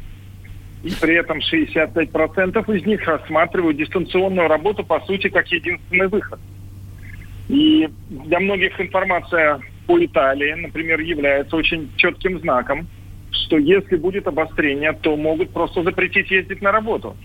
И 0.84 0.92
при 1.00 1.16
этом 1.16 1.40
65% 1.42 2.70
из 2.70 2.86
них 2.86 3.06
рассматривают 3.08 3.78
дистанционную 3.78 4.48
работу, 4.48 4.84
по 4.84 5.00
сути, 5.02 5.28
как 5.30 5.48
единственный 5.52 6.08
выход. 6.08 6.40
И 7.50 7.90
для 8.10 8.40
многих 8.40 8.80
информация 8.80 9.60
по 9.88 10.04
Италии, 10.04 10.54
например, 10.54 11.00
является 11.02 11.56
очень 11.56 11.90
четким 11.98 12.40
знаком, 12.40 12.88
что 13.32 13.58
если 13.58 13.96
будет 13.96 14.28
обострение, 14.28 14.94
то 14.94 15.16
могут 15.18 15.52
просто 15.52 15.84
запретить 15.84 16.32
ездить 16.32 16.62
на 16.62 16.72
работу. 16.72 17.16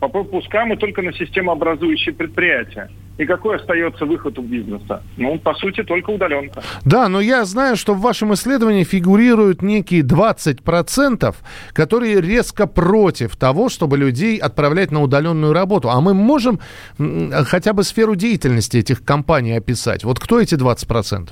По 0.00 0.08
пропускам 0.08 0.72
и 0.72 0.76
только 0.76 1.00
на 1.02 1.12
системообразующие 1.12 2.14
предприятия. 2.14 2.90
И 3.16 3.24
какой 3.24 3.56
остается 3.56 4.04
выход 4.04 4.38
у 4.38 4.42
бизнеса? 4.42 5.02
Ну, 5.16 5.38
по 5.38 5.54
сути, 5.54 5.82
только 5.82 6.10
удаленка. 6.10 6.62
Да, 6.84 7.08
но 7.08 7.18
я 7.20 7.46
знаю, 7.46 7.76
что 7.76 7.94
в 7.94 8.02
вашем 8.02 8.34
исследовании 8.34 8.84
фигурируют 8.84 9.62
некие 9.62 10.02
20%, 10.02 11.34
которые 11.72 12.20
резко 12.20 12.66
против 12.66 13.36
того, 13.36 13.70
чтобы 13.70 13.96
людей 13.96 14.36
отправлять 14.36 14.90
на 14.90 15.00
удаленную 15.00 15.54
работу. 15.54 15.88
А 15.88 15.98
мы 16.02 16.12
можем 16.12 16.60
хотя 16.98 17.72
бы 17.72 17.82
сферу 17.82 18.16
деятельности 18.16 18.76
этих 18.76 19.02
компаний 19.02 19.56
описать? 19.56 20.04
Вот 20.04 20.18
кто 20.18 20.38
эти 20.38 20.54
20%? 20.54 21.30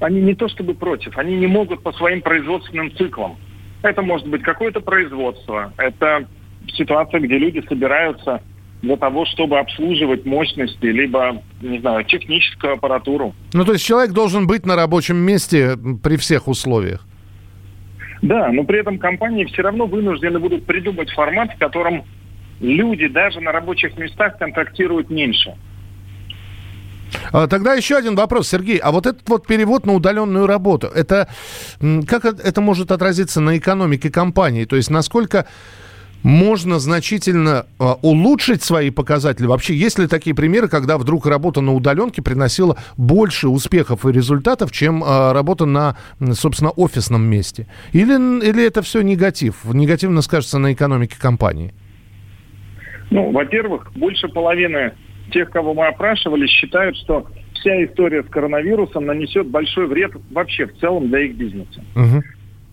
Они 0.00 0.20
не 0.20 0.34
то 0.34 0.48
чтобы 0.48 0.74
против, 0.74 1.16
они 1.16 1.36
не 1.36 1.46
могут 1.46 1.84
по 1.84 1.92
своим 1.92 2.20
производственным 2.20 2.90
циклам. 2.96 3.36
Это 3.82 4.02
может 4.02 4.26
быть 4.26 4.42
какое-то 4.42 4.80
производство, 4.80 5.72
это 5.76 6.26
ситуация, 6.68 7.20
где 7.20 7.38
люди 7.38 7.64
собираются 7.68 8.42
для 8.82 8.96
того, 8.96 9.24
чтобы 9.24 9.58
обслуживать 9.58 10.26
мощности, 10.26 10.86
либо, 10.86 11.42
не 11.62 11.78
знаю, 11.80 12.04
техническую 12.04 12.74
аппаратуру. 12.74 13.34
Ну, 13.52 13.64
то 13.64 13.72
есть 13.72 13.84
человек 13.84 14.12
должен 14.12 14.46
быть 14.46 14.66
на 14.66 14.76
рабочем 14.76 15.16
месте 15.16 15.76
при 16.02 16.16
всех 16.16 16.48
условиях. 16.48 17.06
Да, 18.20 18.48
но 18.52 18.64
при 18.64 18.80
этом 18.80 18.98
компании 18.98 19.44
все 19.44 19.62
равно 19.62 19.86
вынуждены 19.86 20.38
будут 20.38 20.66
придумать 20.66 21.10
формат, 21.10 21.50
в 21.54 21.58
котором 21.58 22.04
люди 22.60 23.08
даже 23.08 23.40
на 23.40 23.52
рабочих 23.52 23.96
местах 23.98 24.38
контактируют 24.38 25.10
меньше. 25.10 25.54
А, 27.32 27.46
Тогда 27.46 27.74
еще 27.74 27.96
один 27.96 28.16
вопрос, 28.16 28.48
Сергей. 28.48 28.78
А 28.78 28.92
вот 28.92 29.06
этот 29.06 29.28
вот 29.28 29.46
перевод 29.46 29.86
на 29.86 29.94
удаленную 29.94 30.46
работу, 30.46 30.88
это 30.88 31.28
как 32.06 32.24
это 32.24 32.60
может 32.60 32.90
отразиться 32.92 33.40
на 33.40 33.58
экономике 33.58 34.10
компании? 34.10 34.64
То 34.64 34.76
есть 34.76 34.90
насколько 34.90 35.46
можно 36.24 36.78
значительно 36.78 37.66
а, 37.78 37.94
улучшить 38.02 38.62
свои 38.62 38.90
показатели? 38.90 39.46
Вообще, 39.46 39.74
есть 39.74 39.98
ли 39.98 40.08
такие 40.08 40.34
примеры, 40.34 40.68
когда 40.68 40.98
вдруг 40.98 41.26
работа 41.26 41.60
на 41.60 41.74
удаленке 41.74 42.22
приносила 42.22 42.76
больше 42.96 43.48
успехов 43.48 44.06
и 44.06 44.10
результатов, 44.10 44.72
чем 44.72 45.04
а, 45.04 45.32
работа 45.34 45.66
на, 45.66 45.96
собственно, 46.32 46.70
офисном 46.70 47.22
месте? 47.22 47.66
Или, 47.92 48.14
или 48.44 48.66
это 48.66 48.80
все 48.82 49.02
негатив? 49.02 49.64
Негативно 49.66 50.22
скажется 50.22 50.58
на 50.58 50.72
экономике 50.72 51.16
компании? 51.20 51.74
Ну, 53.10 53.30
во-первых, 53.30 53.92
больше 53.94 54.28
половины 54.28 54.94
тех, 55.30 55.50
кого 55.50 55.74
мы 55.74 55.86
опрашивали, 55.86 56.46
считают, 56.46 56.96
что 56.96 57.26
вся 57.52 57.84
история 57.84 58.22
с 58.22 58.26
коронавирусом 58.26 59.04
нанесет 59.04 59.46
большой 59.48 59.86
вред 59.88 60.12
вообще 60.30 60.66
в 60.66 60.74
целом 60.78 61.08
для 61.08 61.20
их 61.20 61.36
бизнеса. 61.36 61.82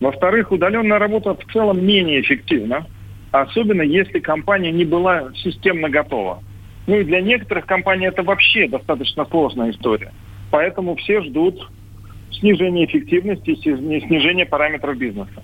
Во-вторых, 0.00 0.50
удаленная 0.50 0.98
работа 0.98 1.34
в 1.34 1.52
целом 1.52 1.84
менее 1.84 2.22
эффективна, 2.22 2.86
особенно 3.32 3.82
если 3.82 4.20
компания 4.20 4.70
не 4.70 4.84
была 4.84 5.32
системно 5.34 5.88
готова. 5.88 6.42
Ну 6.86 6.96
и 6.96 7.04
для 7.04 7.20
некоторых 7.20 7.66
компаний 7.66 8.06
это 8.06 8.22
вообще 8.22 8.68
достаточно 8.68 9.24
сложная 9.26 9.70
история. 9.70 10.12
Поэтому 10.50 10.96
все 10.96 11.22
ждут 11.22 11.70
снижения 12.30 12.84
эффективности 12.84 13.54
снижения 13.56 14.46
параметров 14.46 14.96
бизнеса. 14.96 15.42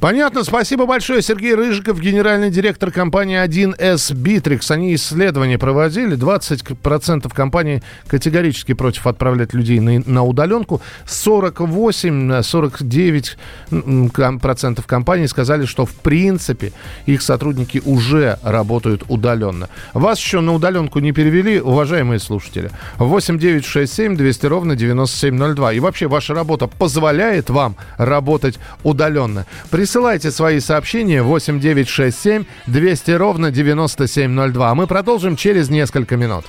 Понятно, 0.00 0.44
спасибо 0.44 0.86
большое. 0.86 1.22
Сергей 1.22 1.54
Рыжиков, 1.54 1.98
генеральный 2.00 2.50
директор 2.50 2.90
компании 2.90 3.42
1С 3.42 4.14
Битрикс. 4.14 4.70
Они 4.70 4.94
исследования 4.94 5.58
проводили. 5.58 6.16
20% 6.16 7.32
компаний 7.34 7.82
категорически 8.06 8.74
против 8.74 9.06
отправлять 9.06 9.54
людей 9.54 9.80
на, 9.80 10.02
на 10.04 10.22
удаленку. 10.24 10.80
48-49% 11.06 13.36
м, 13.70 14.10
ком- 14.10 14.40
процентов 14.40 14.86
компаний 14.86 15.26
сказали, 15.28 15.64
что 15.64 15.86
в 15.86 15.94
принципе 15.94 16.72
их 17.06 17.22
сотрудники 17.22 17.80
уже 17.84 18.38
работают 18.42 19.04
удаленно. 19.08 19.68
Вас 19.94 20.18
еще 20.18 20.40
на 20.40 20.52
удаленку 20.54 20.98
не 20.98 21.12
перевели, 21.12 21.60
уважаемые 21.60 22.18
слушатели? 22.20 22.70
8 22.98 23.38
9 23.38 23.64
6 23.64 23.92
7 23.92 24.16
200 24.16 24.46
ровно 24.46 24.76
9702. 24.76 25.72
И 25.72 25.78
вообще, 25.80 26.06
ваша 26.08 26.34
работа 26.34 26.66
позволяет 26.66 27.48
вам 27.50 27.76
работать 27.96 28.58
удаленно? 28.82 29.46
Присылайте 29.70 30.30
свои 30.30 30.60
сообщения 30.60 31.22
8 31.22 31.60
9 31.60 31.88
6 31.88 32.18
7 32.18 32.44
200 32.66 33.10
ровно 33.12 33.50
9702. 33.50 34.70
А 34.70 34.74
Мы 34.74 34.86
продолжим 34.86 35.36
через 35.36 35.70
несколько 35.70 36.16
минут. 36.16 36.44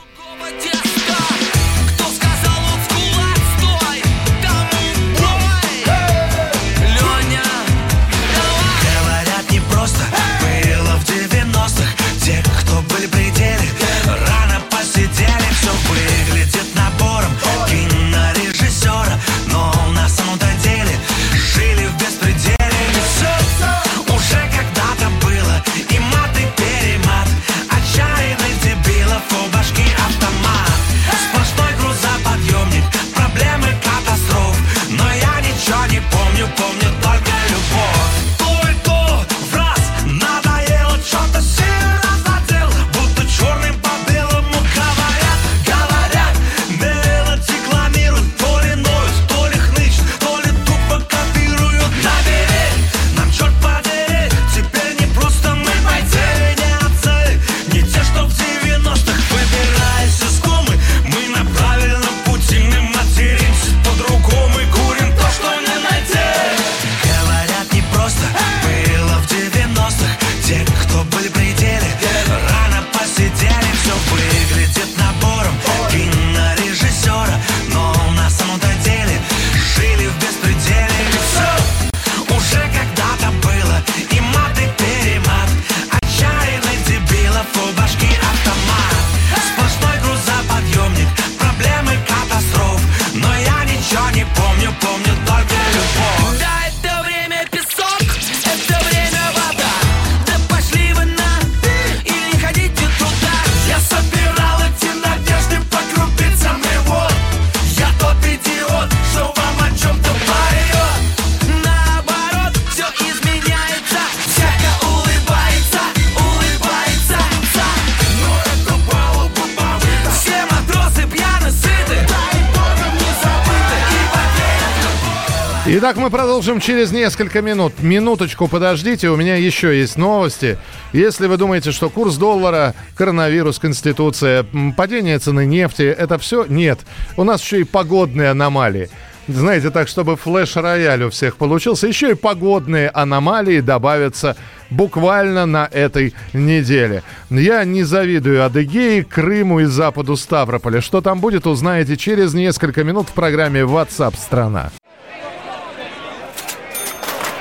Итак, 125.67 125.97
мы 125.97 126.11
продолжим 126.11 126.59
через 126.59 126.91
несколько 126.91 127.41
минут. 127.41 127.73
Минуточку 127.81 128.47
подождите, 128.47 129.09
у 129.09 129.15
меня 129.15 129.35
еще 129.35 129.75
есть 129.75 129.97
новости. 129.97 130.59
Если 130.93 131.25
вы 131.25 131.37
думаете, 131.37 131.71
что 131.71 131.89
курс 131.89 132.17
доллара, 132.17 132.75
коронавирус, 132.95 133.57
конституция, 133.57 134.45
падение 134.77 135.17
цены 135.17 135.47
нефти, 135.47 135.81
это 135.81 136.19
все, 136.19 136.45
нет. 136.45 136.81
У 137.17 137.23
нас 137.23 137.41
еще 137.41 137.61
и 137.61 137.63
погодные 137.63 138.29
аномалии. 138.29 138.91
Знаете, 139.27 139.71
так, 139.71 139.87
чтобы 139.87 140.17
флеш-рояль 140.17 141.05
у 141.05 141.09
всех 141.09 141.35
получился, 141.37 141.87
еще 141.87 142.11
и 142.11 142.13
погодные 142.13 142.89
аномалии 142.89 143.59
добавятся 143.59 144.37
буквально 144.69 145.47
на 145.47 145.67
этой 145.71 146.13
неделе. 146.33 147.01
Я 147.31 147.63
не 147.63 147.81
завидую 147.81 148.45
Адыгее, 148.45 149.03
Крыму 149.03 149.61
и 149.61 149.65
Западу 149.65 150.15
Ставрополя. 150.15 150.79
Что 150.81 151.01
там 151.01 151.19
будет, 151.19 151.47
узнаете 151.47 151.97
через 151.97 152.35
несколько 152.35 152.83
минут 152.83 153.09
в 153.09 153.13
программе 153.13 153.61
WhatsApp 153.61 154.15
страна 154.15 154.71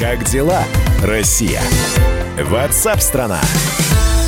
Как 0.00 0.24
дела, 0.24 0.64
Россия? 1.04 1.62
Ватсап-страна! 2.36 3.40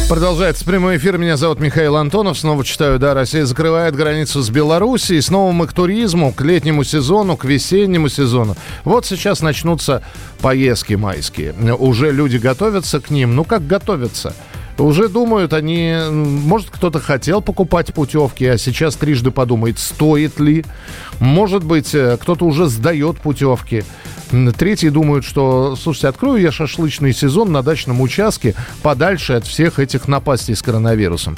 Продолжается 0.09 0.64
прямой 0.64 0.98
эфир. 0.98 1.18
Меня 1.18 1.37
зовут 1.37 1.59
Михаил 1.59 1.96
Антонов. 1.96 2.38
Снова 2.38 2.64
читаю, 2.64 3.00
да, 3.00 3.14
Россия 3.14 3.44
закрывает 3.44 3.96
границу 3.96 4.42
с 4.42 4.48
Белоруссией. 4.48 5.20
Снова 5.20 5.50
мы 5.50 5.66
к 5.66 5.72
туризму, 5.72 6.33
к 6.33 6.40
летнему 6.42 6.85
сезону, 6.85 7.37
к 7.37 7.44
весеннему 7.44 8.09
сезону. 8.09 8.57
Вот 8.85 9.07
сейчас 9.07 9.40
начнутся 9.40 10.02
поездки 10.40 10.94
майские. 10.94 11.52
Уже 11.52 12.12
люди 12.12 12.37
готовятся 12.37 13.00
к 13.00 13.11
ним. 13.11 13.35
Ну, 13.35 13.42
как 13.42 13.66
готовятся? 13.66 14.37
Уже 14.78 15.08
думают 15.08 15.52
они, 15.52 15.94
может, 16.10 16.68
кто-то 16.70 17.00
хотел 17.00 17.40
покупать 17.40 17.94
путевки, 17.94 18.44
а 18.44 18.58
сейчас 18.58 18.96
трижды 18.96 19.30
подумает, 19.30 19.78
стоит 19.78 20.38
ли. 20.38 20.64
Может 21.18 21.64
быть, 21.64 21.94
э, 21.94 22.18
кто-то 22.20 22.44
уже 22.44 22.66
сдает 22.66 23.18
путевки. 23.18 23.84
Третьи 24.58 24.88
думают, 24.88 25.24
что, 25.24 25.76
слушайте, 25.76 26.08
открою 26.08 26.42
я 26.42 26.50
шашлычный 26.50 27.12
сезон 27.12 27.52
на 27.52 27.62
дачном 27.62 28.00
участке 28.00 28.54
подальше 28.82 29.34
от 29.34 29.46
всех 29.46 29.78
этих 29.78 30.08
напастей 30.08 30.56
с 30.56 30.62
коронавирусом. 30.62 31.36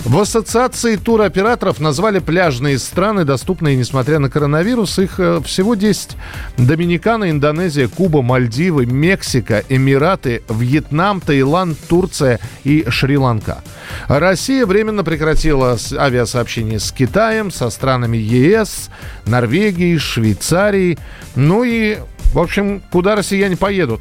В 0.00 0.18
ассоциации 0.18 0.96
туроператоров 0.96 1.80
назвали 1.80 2.18
пляжные 2.18 2.78
страны, 2.78 3.24
доступные 3.24 3.76
несмотря 3.76 4.18
на 4.18 4.30
коронавирус. 4.30 4.98
Их 4.98 5.20
э, 5.20 5.40
всего 5.44 5.74
10. 5.74 6.16
Доминикана, 6.56 7.30
Индонезия, 7.30 7.88
Куба, 7.88 8.22
Мальдивы, 8.22 8.86
Мексика, 8.86 9.62
Эмираты, 9.68 10.42
Вьетнам, 10.48 11.20
Таиланд, 11.20 11.78
Турция 11.88 12.40
и 12.64 12.79
Шри-Ланка. 12.88 13.62
Россия 14.08 14.66
временно 14.66 15.04
прекратила 15.04 15.76
авиасообщение 15.98 16.78
с 16.78 16.92
Китаем, 16.92 17.50
со 17.50 17.70
странами 17.70 18.16
ЕС, 18.16 18.90
Норвегией, 19.26 19.98
Швейцарией. 19.98 20.98
Ну 21.34 21.64
и 21.64 21.98
в 22.32 22.38
общем, 22.38 22.80
куда 22.92 23.16
россияне 23.16 23.56
поедут? 23.56 24.00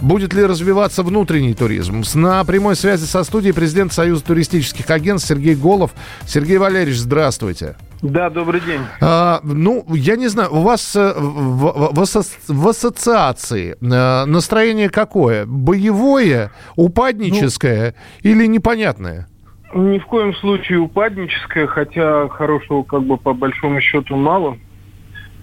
Будет 0.00 0.32
ли 0.32 0.44
развиваться 0.44 1.02
внутренний 1.02 1.54
туризм? 1.54 2.02
На 2.14 2.42
прямой 2.44 2.76
связи 2.76 3.04
со 3.04 3.22
студией 3.24 3.54
президент 3.54 3.92
Союза 3.92 4.24
туристических 4.24 4.88
агентств 4.90 5.28
Сергей 5.28 5.54
Голов. 5.54 5.92
Сергей 6.26 6.58
Валерьевич, 6.58 6.98
здравствуйте. 6.98 7.76
Да, 8.02 8.30
добрый 8.30 8.60
день. 8.60 8.80
А, 9.00 9.40
ну, 9.42 9.84
я 9.88 10.16
не 10.16 10.28
знаю, 10.28 10.52
у 10.52 10.62
вас 10.62 10.94
э, 10.94 11.14
в, 11.16 11.92
в, 11.92 12.24
в 12.48 12.68
ассоциации 12.68 13.76
э, 13.80 14.24
настроение 14.24 14.88
какое? 14.88 15.46
Боевое, 15.46 16.52
упадническое 16.76 17.94
ну, 18.22 18.30
или 18.30 18.46
непонятное? 18.46 19.26
Ни 19.74 19.98
в 19.98 20.06
коем 20.06 20.34
случае 20.36 20.78
упадническое, 20.78 21.66
хотя 21.66 22.28
хорошего 22.28 22.84
как 22.84 23.02
бы 23.02 23.18
по 23.18 23.34
большому 23.34 23.80
счету 23.80 24.16
мало. 24.16 24.58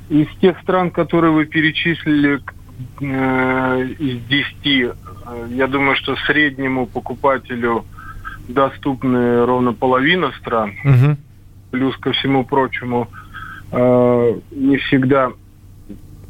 Из 0.09 0.27
тех 0.39 0.59
стран, 0.61 0.91
которые 0.91 1.33
вы 1.33 1.45
перечислили, 1.45 2.39
э, 3.01 3.87
из 3.99 4.23
10, 4.27 4.55
э, 4.65 4.93
я 5.49 5.67
думаю, 5.67 5.97
что 5.97 6.15
среднему 6.27 6.85
покупателю 6.87 7.85
доступны 8.47 9.45
ровно 9.45 9.73
половина 9.73 10.31
стран. 10.39 10.73
Угу. 10.83 11.17
Плюс 11.75 11.97
ко 11.97 12.13
всему 12.13 12.45
прочему, 12.45 13.09
э, 13.73 14.39
не 14.51 14.77
всегда 14.77 15.33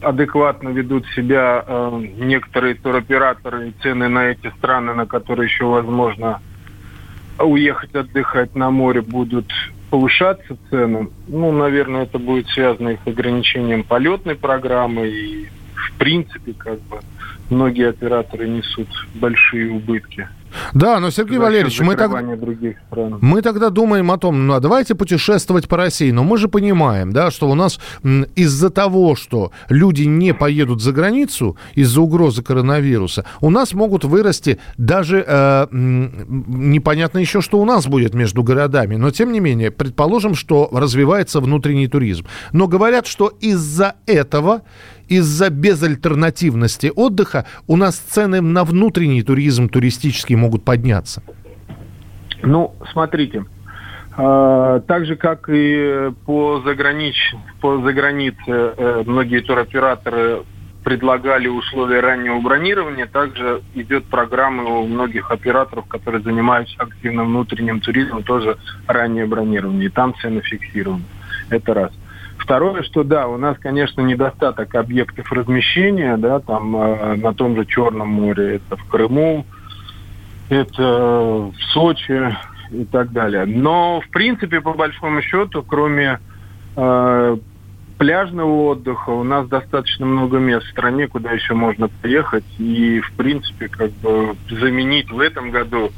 адекватно 0.02 0.70
ведут 0.70 1.06
себя 1.16 1.64
э, 1.64 2.02
некоторые 2.18 2.74
туроператоры 2.74 3.70
и 3.70 3.74
цены 3.84 4.08
на 4.08 4.30
эти 4.30 4.50
страны, 4.58 4.96
на 4.96 5.06
которые 5.06 5.48
еще 5.48 5.66
возможно 5.66 6.42
уехать 7.38 7.94
отдыхать 7.94 8.56
на 8.56 8.72
море, 8.72 9.02
будут 9.02 9.46
повышаться 9.92 10.58
цены. 10.72 11.10
Ну, 11.28 11.52
наверное, 11.52 12.04
это 12.04 12.18
будет 12.18 12.48
связано 12.48 12.90
и 12.90 12.98
с 13.06 13.08
ограничением 13.08 13.84
полетной 13.84 14.34
программы, 14.34 15.10
и 15.10 15.48
в 15.76 15.94
принципе, 16.00 16.54
как 16.54 16.82
бы, 16.82 17.02
многие 17.52 17.90
операторы 17.90 18.48
несут 18.48 18.88
большие 19.14 19.70
убытки. 19.70 20.28
Да, 20.74 21.00
но, 21.00 21.10
Сергей 21.10 21.38
Валерьевич, 21.38 21.80
мы, 21.82 21.96
так... 21.96 22.12
мы 23.22 23.42
тогда 23.42 23.70
думаем 23.70 24.12
о 24.12 24.18
том, 24.18 24.48
ну, 24.48 24.54
а 24.54 24.60
давайте 24.60 24.96
путешествовать 24.96 25.68
по 25.68 25.78
России. 25.78 26.12
Но 26.12 26.24
мы 26.24 26.38
же 26.38 26.48
понимаем, 26.48 27.12
да, 27.12 27.32
что 27.32 27.50
у 27.50 27.56
нас 27.56 27.80
из-за 28.36 28.70
того, 28.70 29.16
что 29.16 29.52
люди 29.70 30.04
не 30.04 30.34
поедут 30.34 30.82
за 30.82 30.92
границу 30.92 31.58
из-за 31.74 32.02
угрозы 32.02 32.44
коронавируса, 32.44 33.26
у 33.42 33.50
нас 33.50 33.74
могут 33.74 34.04
вырасти 34.04 34.60
даже 34.78 35.24
э, 35.26 35.68
непонятно 35.72 37.20
еще, 37.20 37.42
что 37.42 37.60
у 37.60 37.66
нас 37.66 37.88
будет 37.88 38.14
между 38.14 38.44
городами. 38.44 38.96
Но, 38.96 39.12
тем 39.12 39.32
не 39.32 39.40
менее, 39.40 39.72
предположим, 39.72 40.36
что 40.36 40.70
развивается 40.72 41.40
внутренний 41.40 41.88
туризм. 41.88 42.26
Но 42.52 42.68
говорят, 42.68 43.08
что 43.08 43.28
из-за 43.40 43.96
этого 44.06 44.62
из-за 45.08 45.50
безальтернативности 45.50 46.92
отдыха 46.96 47.46
у 47.68 47.76
нас 47.76 47.98
цены 47.98 48.42
на 48.42 48.64
внутренний 48.64 49.24
туризм 49.24 49.70
туристический 49.70 50.36
могут 50.36 50.64
подняться? 50.64 51.24
Ну, 52.42 52.74
смотрите, 52.92 53.46
а, 54.18 54.80
так 54.82 55.06
же, 55.06 55.16
как 55.16 55.50
и 55.50 56.12
по, 56.26 56.62
загранич... 56.62 57.36
по 57.60 57.82
загранице 57.82 58.38
э, 58.48 59.04
многие 59.06 59.42
туроператоры 59.42 60.44
предлагали 60.86 61.48
условия 61.48 62.00
раннего 62.00 62.40
бронирования, 62.40 63.08
также 63.08 63.62
идет 63.74 64.06
программа 64.06 64.64
у 64.64 64.88
многих 64.88 65.32
операторов, 65.32 65.88
которые 65.88 66.22
занимаются 66.22 66.76
активным 66.78 67.28
внутренним 67.28 67.82
туризмом, 67.82 68.24
тоже 68.24 68.58
раннее 68.86 69.26
бронирование. 69.26 69.88
И 69.88 69.90
там 69.90 70.14
цены 70.22 70.42
фиксированы. 70.42 71.04
Это 71.50 71.74
раз. 71.74 71.92
Второе, 72.38 72.84
что 72.84 73.04
да, 73.04 73.28
у 73.28 73.38
нас, 73.38 73.58
конечно, 73.60 74.02
недостаток 74.02 74.76
объектов 74.76 75.32
размещения, 75.32 76.18
да, 76.18 76.40
там 76.40 76.76
э, 76.76 77.16
на 77.16 77.34
том 77.34 77.56
же 77.56 77.66
Черном 77.66 78.10
море, 78.10 78.58
это 78.58 78.76
в 78.76 78.86
Крыму, 78.88 79.46
это 80.50 80.84
в 80.84 81.56
Сочи 81.72 82.36
и 82.72 82.86
так 82.86 83.12
далее. 83.12 83.46
Но, 83.46 84.02
в 84.02 84.10
принципе, 84.10 84.62
по 84.62 84.74
большому 84.74 85.22
счету, 85.22 85.64
кроме 85.64 86.20
э, 86.76 87.38
пляжного 87.98 88.72
отдыха, 88.72 89.10
у 89.10 89.24
нас 89.24 89.48
достаточно 89.48 90.06
много 90.06 90.38
мест 90.38 90.66
в 90.66 90.72
стране, 90.72 91.08
куда 91.08 91.32
еще 91.32 91.54
можно 91.54 91.88
поехать. 91.88 92.46
И, 92.58 93.00
в 93.00 93.12
принципе, 93.14 93.70
как 93.70 93.92
бы 93.94 94.36
заменить 94.50 95.10
в 95.10 95.20
этом 95.20 95.52
году 95.52 95.92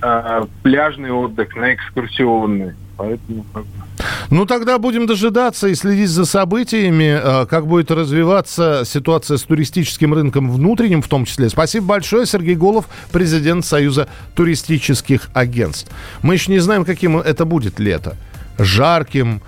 э, 0.00 0.42
пляжный 0.62 1.10
отдых 1.10 1.54
на 1.54 1.74
экскурсионный. 1.74 2.74
Поэтому 2.96 3.44
как 3.52 3.64
бы 3.64 4.01
ну, 4.32 4.46
тогда 4.46 4.78
будем 4.78 5.06
дожидаться 5.06 5.68
и 5.68 5.74
следить 5.74 6.08
за 6.08 6.24
событиями, 6.24 7.20
э, 7.22 7.46
как 7.46 7.66
будет 7.66 7.90
развиваться 7.90 8.82
ситуация 8.86 9.36
с 9.36 9.42
туристическим 9.42 10.14
рынком 10.14 10.50
внутренним 10.50 11.02
в 11.02 11.08
том 11.08 11.26
числе. 11.26 11.50
Спасибо 11.50 11.84
большое. 11.84 12.24
Сергей 12.24 12.54
Голов, 12.54 12.86
президент 13.10 13.66
Союза 13.66 14.08
туристических 14.34 15.28
агентств. 15.34 15.92
Мы 16.22 16.32
еще 16.34 16.50
не 16.50 16.60
знаем, 16.60 16.86
каким 16.86 17.18
это 17.18 17.44
будет 17.44 17.78
лето. 17.78 18.16
Жарким, 18.56 19.42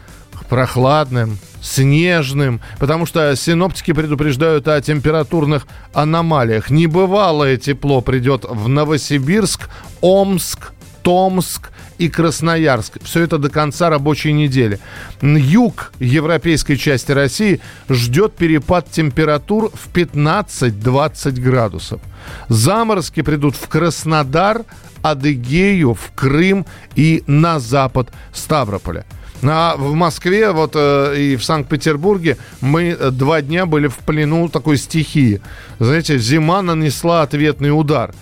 прохладным, 0.50 1.38
снежным, 1.62 2.60
потому 2.78 3.06
что 3.06 3.34
синоптики 3.36 3.92
предупреждают 3.92 4.68
о 4.68 4.80
температурных 4.82 5.66
аномалиях. 5.94 6.68
Небывалое 6.68 7.56
тепло 7.56 8.02
придет 8.02 8.44
в 8.44 8.68
Новосибирск, 8.68 9.70
Омск, 10.02 10.73
Томск 11.04 11.70
и 11.98 12.08
Красноярск. 12.08 12.94
Все 13.04 13.22
это 13.22 13.38
до 13.38 13.50
конца 13.50 13.90
рабочей 13.90 14.32
недели. 14.32 14.80
Юг 15.20 15.92
европейской 16.00 16.76
части 16.76 17.12
России 17.12 17.60
ждет 17.88 18.34
перепад 18.34 18.90
температур 18.90 19.70
в 19.70 19.94
15-20 19.94 21.40
градусов. 21.40 22.00
Заморозки 22.48 23.22
придут 23.22 23.54
в 23.54 23.68
Краснодар, 23.68 24.64
Адыгею, 25.02 25.92
в 25.92 26.10
Крым 26.14 26.66
и 26.96 27.22
на 27.26 27.60
запад 27.60 28.08
Ставрополя. 28.32 29.04
А 29.42 29.76
в 29.76 29.92
Москве 29.92 30.52
вот 30.52 30.72
э, 30.74 31.16
и 31.18 31.36
в 31.36 31.44
Санкт-Петербурге 31.44 32.38
мы 32.62 32.96
э, 32.98 33.10
два 33.10 33.42
дня 33.42 33.66
были 33.66 33.88
в 33.88 33.96
плену 33.98 34.48
такой 34.48 34.78
стихии. 34.78 35.42
Знаете, 35.78 36.16
зима 36.16 36.62
нанесла 36.62 37.20
ответный 37.20 37.78
удар. 37.78 38.14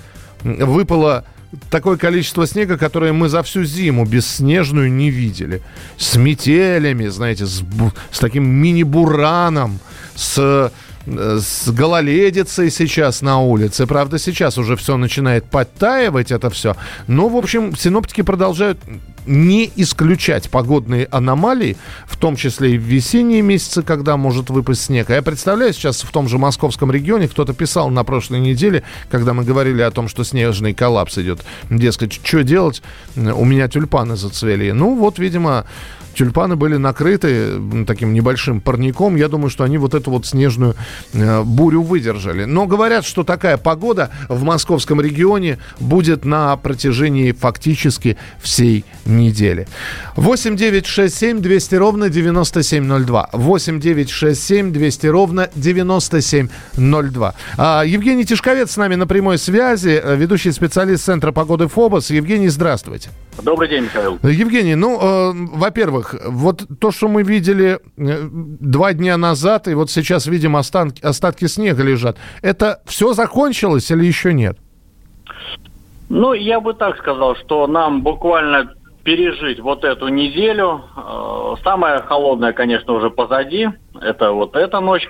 Выпало 0.42 1.24
такое 1.70 1.96
количество 1.96 2.46
снега, 2.46 2.78
которое 2.78 3.12
мы 3.12 3.28
за 3.28 3.42
всю 3.42 3.64
зиму 3.64 4.04
бесснежную 4.04 4.90
не 4.92 5.10
видели. 5.10 5.62
С 5.96 6.16
метелями, 6.16 7.06
знаете, 7.08 7.46
с, 7.46 7.62
с 8.10 8.18
таким 8.18 8.44
мини-бураном, 8.44 9.78
с 10.14 10.72
с 11.06 11.68
гололедицей 11.70 12.70
сейчас 12.70 13.22
на 13.22 13.40
улице. 13.40 13.86
Правда, 13.86 14.18
сейчас 14.18 14.58
уже 14.58 14.76
все 14.76 14.96
начинает 14.96 15.44
подтаивать, 15.44 16.30
это 16.30 16.50
все. 16.50 16.76
Но, 17.06 17.28
в 17.28 17.36
общем, 17.36 17.76
синоптики 17.76 18.22
продолжают 18.22 18.78
не 19.26 19.70
исключать 19.76 20.50
погодные 20.50 21.06
аномалии, 21.10 21.76
в 22.06 22.16
том 22.16 22.36
числе 22.36 22.74
и 22.74 22.78
в 22.78 22.82
весенние 22.82 23.42
месяцы, 23.42 23.82
когда 23.82 24.16
может 24.16 24.50
выпасть 24.50 24.82
снег. 24.82 25.10
А 25.10 25.14
я 25.14 25.22
представляю, 25.22 25.72
сейчас 25.72 26.02
в 26.02 26.10
том 26.10 26.28
же 26.28 26.38
московском 26.38 26.90
регионе 26.90 27.28
кто-то 27.28 27.52
писал 27.52 27.90
на 27.90 28.04
прошлой 28.04 28.40
неделе, 28.40 28.82
когда 29.10 29.32
мы 29.32 29.44
говорили 29.44 29.82
о 29.82 29.90
том, 29.90 30.08
что 30.08 30.24
снежный 30.24 30.74
коллапс 30.74 31.18
идет. 31.18 31.40
Дескать, 31.70 32.14
что 32.14 32.42
делать? 32.42 32.82
У 33.16 33.44
меня 33.44 33.68
тюльпаны 33.68 34.16
зацвели. 34.16 34.72
Ну, 34.72 34.96
вот, 34.96 35.18
видимо, 35.18 35.66
тюльпаны 36.14 36.56
были 36.56 36.76
накрыты 36.76 37.60
таким 37.86 38.12
небольшим 38.12 38.60
парником. 38.60 39.16
Я 39.16 39.28
думаю, 39.28 39.50
что 39.50 39.64
они 39.64 39.78
вот 39.78 39.94
эту 39.94 40.10
вот 40.10 40.26
снежную 40.26 40.74
э, 41.12 41.42
бурю 41.42 41.82
выдержали. 41.82 42.44
Но 42.44 42.66
говорят, 42.66 43.04
что 43.04 43.24
такая 43.24 43.56
погода 43.56 44.10
в 44.28 44.42
московском 44.42 45.00
регионе 45.00 45.58
будет 45.80 46.24
на 46.24 46.56
протяжении 46.56 47.32
фактически 47.32 48.16
всей 48.40 48.84
недели. 49.04 49.66
8 50.16 50.56
9 50.56 50.86
6 50.86 51.14
7 51.14 51.40
200 51.40 51.74
ровно 51.76 52.08
9702. 52.08 53.30
8 53.32 53.80
9 53.80 54.10
6 54.10 54.42
7 54.42 54.72
200 54.72 55.06
ровно 55.06 55.50
9702. 55.54 57.34
А, 57.56 57.82
Евгений 57.84 58.24
Тишковец 58.24 58.72
с 58.72 58.76
нами 58.76 58.94
на 58.94 59.06
прямой 59.06 59.38
связи, 59.38 60.00
э, 60.02 60.16
ведущий 60.16 60.52
специалист 60.52 61.04
Центра 61.04 61.32
погоды 61.32 61.68
ФОБОС. 61.68 62.10
Евгений, 62.10 62.48
здравствуйте. 62.48 63.10
Добрый 63.42 63.68
день, 63.68 63.84
Михаил. 63.84 64.18
Евгений, 64.22 64.74
ну, 64.74 64.98
э, 65.00 65.32
во-первых, 65.54 66.01
вот 66.24 66.62
то, 66.80 66.90
что 66.90 67.08
мы 67.08 67.22
видели 67.22 67.80
э, 67.96 68.28
два 68.30 68.92
дня 68.92 69.16
назад, 69.16 69.68
и 69.68 69.74
вот 69.74 69.90
сейчас 69.90 70.26
видим 70.26 70.56
останки, 70.56 71.02
остатки 71.04 71.46
снега 71.46 71.82
лежат, 71.82 72.16
это 72.42 72.82
все 72.86 73.12
закончилось 73.12 73.90
или 73.90 74.04
еще 74.04 74.32
нет? 74.32 74.58
Ну, 76.08 76.34
я 76.34 76.60
бы 76.60 76.74
так 76.74 76.98
сказал, 76.98 77.36
что 77.36 77.66
нам 77.66 78.02
буквально 78.02 78.74
пережить 79.04 79.60
вот 79.60 79.84
эту 79.84 80.08
неделю. 80.08 80.82
Э, 80.96 81.54
самая 81.62 82.02
холодная, 82.02 82.52
конечно, 82.52 82.92
уже 82.94 83.10
позади. 83.10 83.68
Это 84.00 84.32
вот 84.32 84.56
эта 84.56 84.80
ночь, 84.80 85.08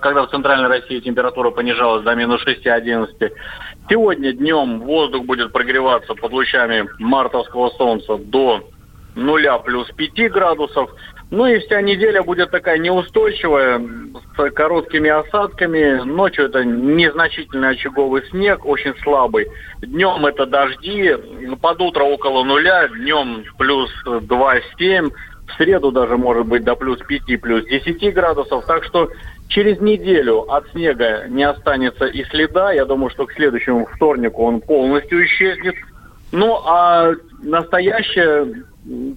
когда 0.00 0.26
в 0.26 0.30
Центральной 0.30 0.68
России 0.68 1.00
температура 1.00 1.50
понижалась 1.50 2.04
до 2.04 2.14
минус 2.14 2.44
6-11. 2.46 3.32
Сегодня 3.88 4.32
днем 4.32 4.80
воздух 4.80 5.24
будет 5.24 5.52
прогреваться 5.52 6.14
под 6.14 6.32
лучами 6.32 6.88
мартовского 6.98 7.70
солнца 7.70 8.16
до 8.16 8.62
нуля 9.14 9.58
плюс 9.58 9.88
5 9.96 10.32
градусов. 10.32 10.90
Ну 11.30 11.46
и 11.46 11.58
вся 11.58 11.80
неделя 11.80 12.22
будет 12.22 12.50
такая 12.50 12.78
неустойчивая, 12.78 13.80
с 14.36 14.50
короткими 14.50 15.10
осадками. 15.10 16.02
Ночью 16.04 16.46
это 16.46 16.64
незначительный 16.64 17.70
очаговый 17.70 18.24
снег, 18.30 18.64
очень 18.64 18.94
слабый. 19.02 19.48
Днем 19.80 20.26
это 20.26 20.46
дожди, 20.46 21.16
под 21.60 21.80
утро 21.80 22.04
около 22.04 22.44
нуля, 22.44 22.88
днем 22.88 23.44
плюс 23.58 23.90
2,7. 24.06 25.10
В 25.46 25.56
среду 25.56 25.90
даже 25.92 26.16
может 26.16 26.46
быть 26.46 26.64
до 26.64 26.74
плюс 26.74 26.98
5, 27.00 27.40
плюс 27.40 27.64
10 27.64 28.14
градусов. 28.14 28.64
Так 28.66 28.84
что 28.84 29.10
через 29.48 29.80
неделю 29.80 30.40
от 30.50 30.68
снега 30.70 31.24
не 31.28 31.44
останется 31.44 32.06
и 32.06 32.24
следа. 32.24 32.72
Я 32.72 32.84
думаю, 32.84 33.10
что 33.10 33.26
к 33.26 33.32
следующему 33.32 33.86
вторнику 33.86 34.44
он 34.44 34.60
полностью 34.60 35.24
исчезнет. 35.24 35.74
Ну 36.32 36.60
а 36.64 37.12
настоящая 37.42 38.64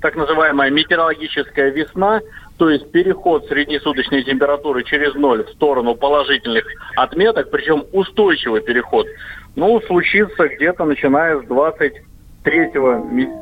так 0.01 0.15
называемая 0.15 0.71
метеорологическая 0.71 1.71
весна, 1.71 2.21
то 2.57 2.69
есть 2.69 2.89
переход 2.91 3.45
среднесуточной 3.47 4.23
температуры 4.23 4.83
через 4.83 5.13
ноль 5.15 5.43
в 5.43 5.49
сторону 5.49 5.95
положительных 5.95 6.65
отметок, 6.95 7.51
причем 7.51 7.83
устойчивый 7.91 8.61
переход, 8.61 9.07
ну, 9.55 9.81
случится 9.81 10.47
где-то 10.47 10.85
начиная 10.85 11.41
с 11.41 11.45
23 11.45 12.71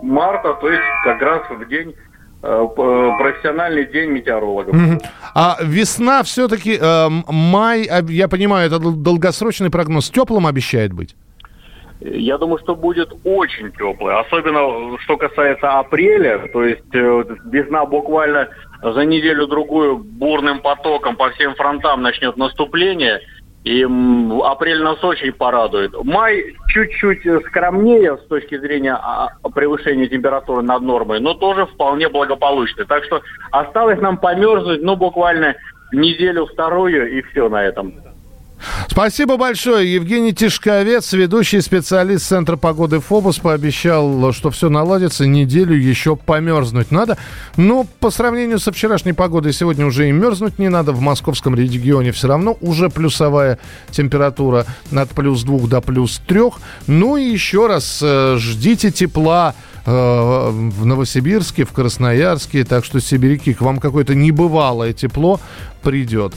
марта, 0.02 0.54
то 0.60 0.70
есть 0.70 0.84
как 1.04 1.22
раз 1.22 1.44
в 1.50 1.68
день 1.70 1.94
э, 2.42 2.68
профессиональный 2.76 3.86
день 3.86 4.10
метеорологов. 4.10 4.76
А 5.36 5.58
весна 5.62 6.24
все-таки, 6.24 6.78
э, 6.82 7.08
май, 7.28 7.88
я 8.10 8.28
понимаю, 8.28 8.68
это 8.68 8.80
долгосрочный 8.80 9.70
прогноз, 9.70 10.10
теплым 10.10 10.48
обещает 10.48 10.92
быть? 10.92 11.16
Я 12.06 12.38
думаю, 12.38 12.60
что 12.60 12.76
будет 12.76 13.12
очень 13.24 13.72
теплый. 13.72 14.16
Особенно, 14.20 14.98
что 15.00 15.18
касается 15.18 15.80
апреля. 15.80 16.48
То 16.54 16.64
есть 16.64 16.94
э, 16.94 17.24
весна 17.46 17.86
буквально 17.86 18.50
за 18.84 19.06
неделю-другую 19.06 19.98
бурным 19.98 20.60
потоком 20.60 21.16
по 21.16 21.32
всем 21.32 21.56
фронтам 21.56 22.04
начнет 22.04 22.38
наступление. 22.38 23.22
И 23.64 23.84
апрель 24.44 24.84
нас 24.84 25.04
очень 25.04 25.32
порадует. 25.32 25.96
Май 26.04 26.56
чуть-чуть 26.68 27.24
скромнее 27.48 28.18
с 28.18 28.28
точки 28.28 28.60
зрения 28.60 28.94
а, 28.94 29.30
превышения 29.56 30.08
температуры 30.08 30.62
над 30.62 30.84
нормой, 30.84 31.20
но 31.20 31.34
тоже 31.34 31.66
вполне 31.66 32.08
благополучный. 32.08 32.86
Так 32.86 33.04
что 33.06 33.24
осталось 33.50 34.00
нам 34.00 34.20
померзнуть, 34.20 34.84
ну, 34.84 34.96
буквально 34.96 35.56
неделю-вторую, 35.92 37.18
и 37.18 37.24
все 37.24 37.50
на 37.50 37.64
этом. 37.64 37.96
Спасибо 38.88 39.38
большое. 39.38 39.94
Евгений 39.94 40.34
Тишковец, 40.34 41.12
ведущий 41.14 41.62
специалист 41.62 42.28
Центра 42.28 42.56
погоды 42.56 43.00
ФОБУС, 43.00 43.40
пообещал, 43.40 44.32
что 44.32 44.50
все 44.52 44.70
наладится, 44.70 45.26
неделю 45.26 45.76
еще 45.76 46.16
померзнуть 46.16 46.92
надо. 46.92 47.18
Но 47.58 47.86
по 48.00 48.10
сравнению 48.10 48.60
со 48.60 48.72
вчерашней 48.72 49.14
погодой 49.14 49.54
сегодня 49.54 49.86
уже 49.86 50.10
и 50.10 50.12
мерзнуть 50.12 50.60
не 50.60 50.70
надо. 50.70 50.94
В 50.94 51.02
московском 51.02 51.56
регионе 51.56 52.12
все 52.12 52.28
равно 52.28 52.58
уже 52.62 52.90
плюсовая 52.90 53.60
температура 53.92 54.66
от 54.96 55.10
плюс 55.10 55.44
2 55.44 55.68
до 55.68 55.82
плюс 55.82 56.22
3. 56.26 56.42
Ну 56.88 57.18
и 57.18 57.24
еще 57.24 57.68
раз 57.68 58.00
э, 58.02 58.38
ждите 58.38 58.92
тепла 58.92 59.56
э, 59.86 59.92
в 59.92 60.86
Новосибирске, 60.86 61.66
в 61.66 61.72
Красноярске. 61.72 62.64
Так 62.64 62.86
что, 62.86 63.00
сибиряки, 63.00 63.54
к 63.54 63.62
вам 63.62 63.80
какое-то 63.80 64.16
небывалое 64.16 64.94
тепло 64.94 65.40
придет. 65.86 66.34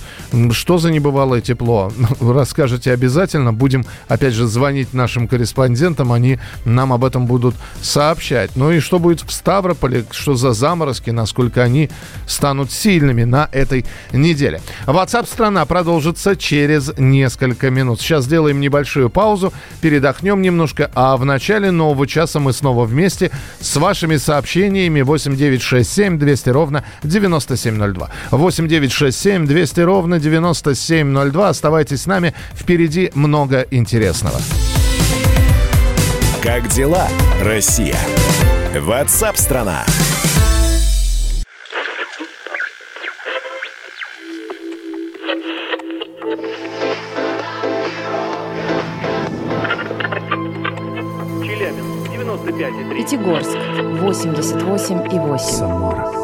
Что 0.52 0.76
за 0.76 0.90
небывалое 0.90 1.40
тепло? 1.40 1.90
Расскажете 2.20 2.92
обязательно. 2.92 3.52
Будем, 3.52 3.86
опять 4.06 4.34
же, 4.34 4.46
звонить 4.46 4.92
нашим 4.92 5.26
корреспондентам. 5.26 6.12
Они 6.12 6.38
нам 6.66 6.92
об 6.92 7.02
этом 7.02 7.26
будут 7.26 7.56
сообщать. 7.80 8.50
Ну 8.56 8.70
и 8.70 8.80
что 8.80 8.98
будет 8.98 9.22
в 9.22 9.32
Ставрополе? 9.32 10.04
Что 10.10 10.34
за 10.34 10.52
заморозки? 10.52 11.10
Насколько 11.10 11.62
они 11.62 11.88
станут 12.26 12.70
сильными 12.70 13.24
на 13.24 13.48
этой 13.50 13.86
неделе? 14.12 14.60
WhatsApp 14.86 15.26
страна 15.26 15.64
продолжится 15.64 16.36
через 16.36 16.92
несколько 16.98 17.70
минут. 17.70 18.02
Сейчас 18.02 18.24
сделаем 18.24 18.60
небольшую 18.60 19.08
паузу, 19.08 19.54
передохнем 19.80 20.42
немножко, 20.42 20.90
а 20.94 21.16
в 21.16 21.24
начале 21.24 21.70
нового 21.70 22.06
часа 22.06 22.38
мы 22.38 22.52
снова 22.52 22.84
вместе 22.84 23.30
с 23.60 23.74
вашими 23.76 24.16
сообщениями 24.16 25.00
8967 25.00 26.18
200 26.18 26.50
ровно 26.50 26.84
9702. 27.02 28.10
8967 28.30 29.37
8 29.38 29.46
200 29.46 29.80
ровно 29.80 30.18
9702. 30.18 31.48
Оставайтесь 31.48 32.02
с 32.02 32.06
нами. 32.06 32.34
Впереди 32.54 33.10
много 33.14 33.66
интересного. 33.70 34.38
Как 36.42 36.68
дела, 36.68 37.06
Россия? 37.42 37.96
Ватсап-страна! 38.80 39.84
Челябинск, 51.44 52.10
95,3. 52.10 52.96
Пятигорск, 52.96 53.56
88,8. 53.56 55.38
Самара, 55.38 56.17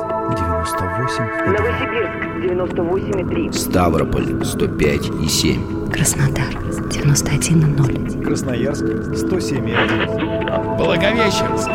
98. 0.65 1.25
Новосибирск 1.47 2.11
98,3. 2.41 3.53
Ставрополь 3.53 4.45
105 4.45 5.11
и 5.23 5.29
7. 5.29 5.91
Краснодар 5.91 6.55
91,0. 6.91 8.25
Красноярск 8.25 8.85
107,1. 8.85 10.77
Благовещенск 10.79 11.69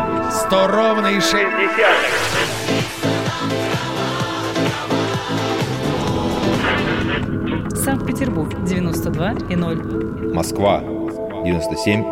100 0.48 0.68
ровно 0.68 1.08
и 1.08 1.20
6 1.20 1.36
Санкт-Петербург 7.76 8.52
92 8.66 9.34
и 9.50 9.56
0. 9.56 10.34
Москва 10.34 10.82
97 11.46 12.12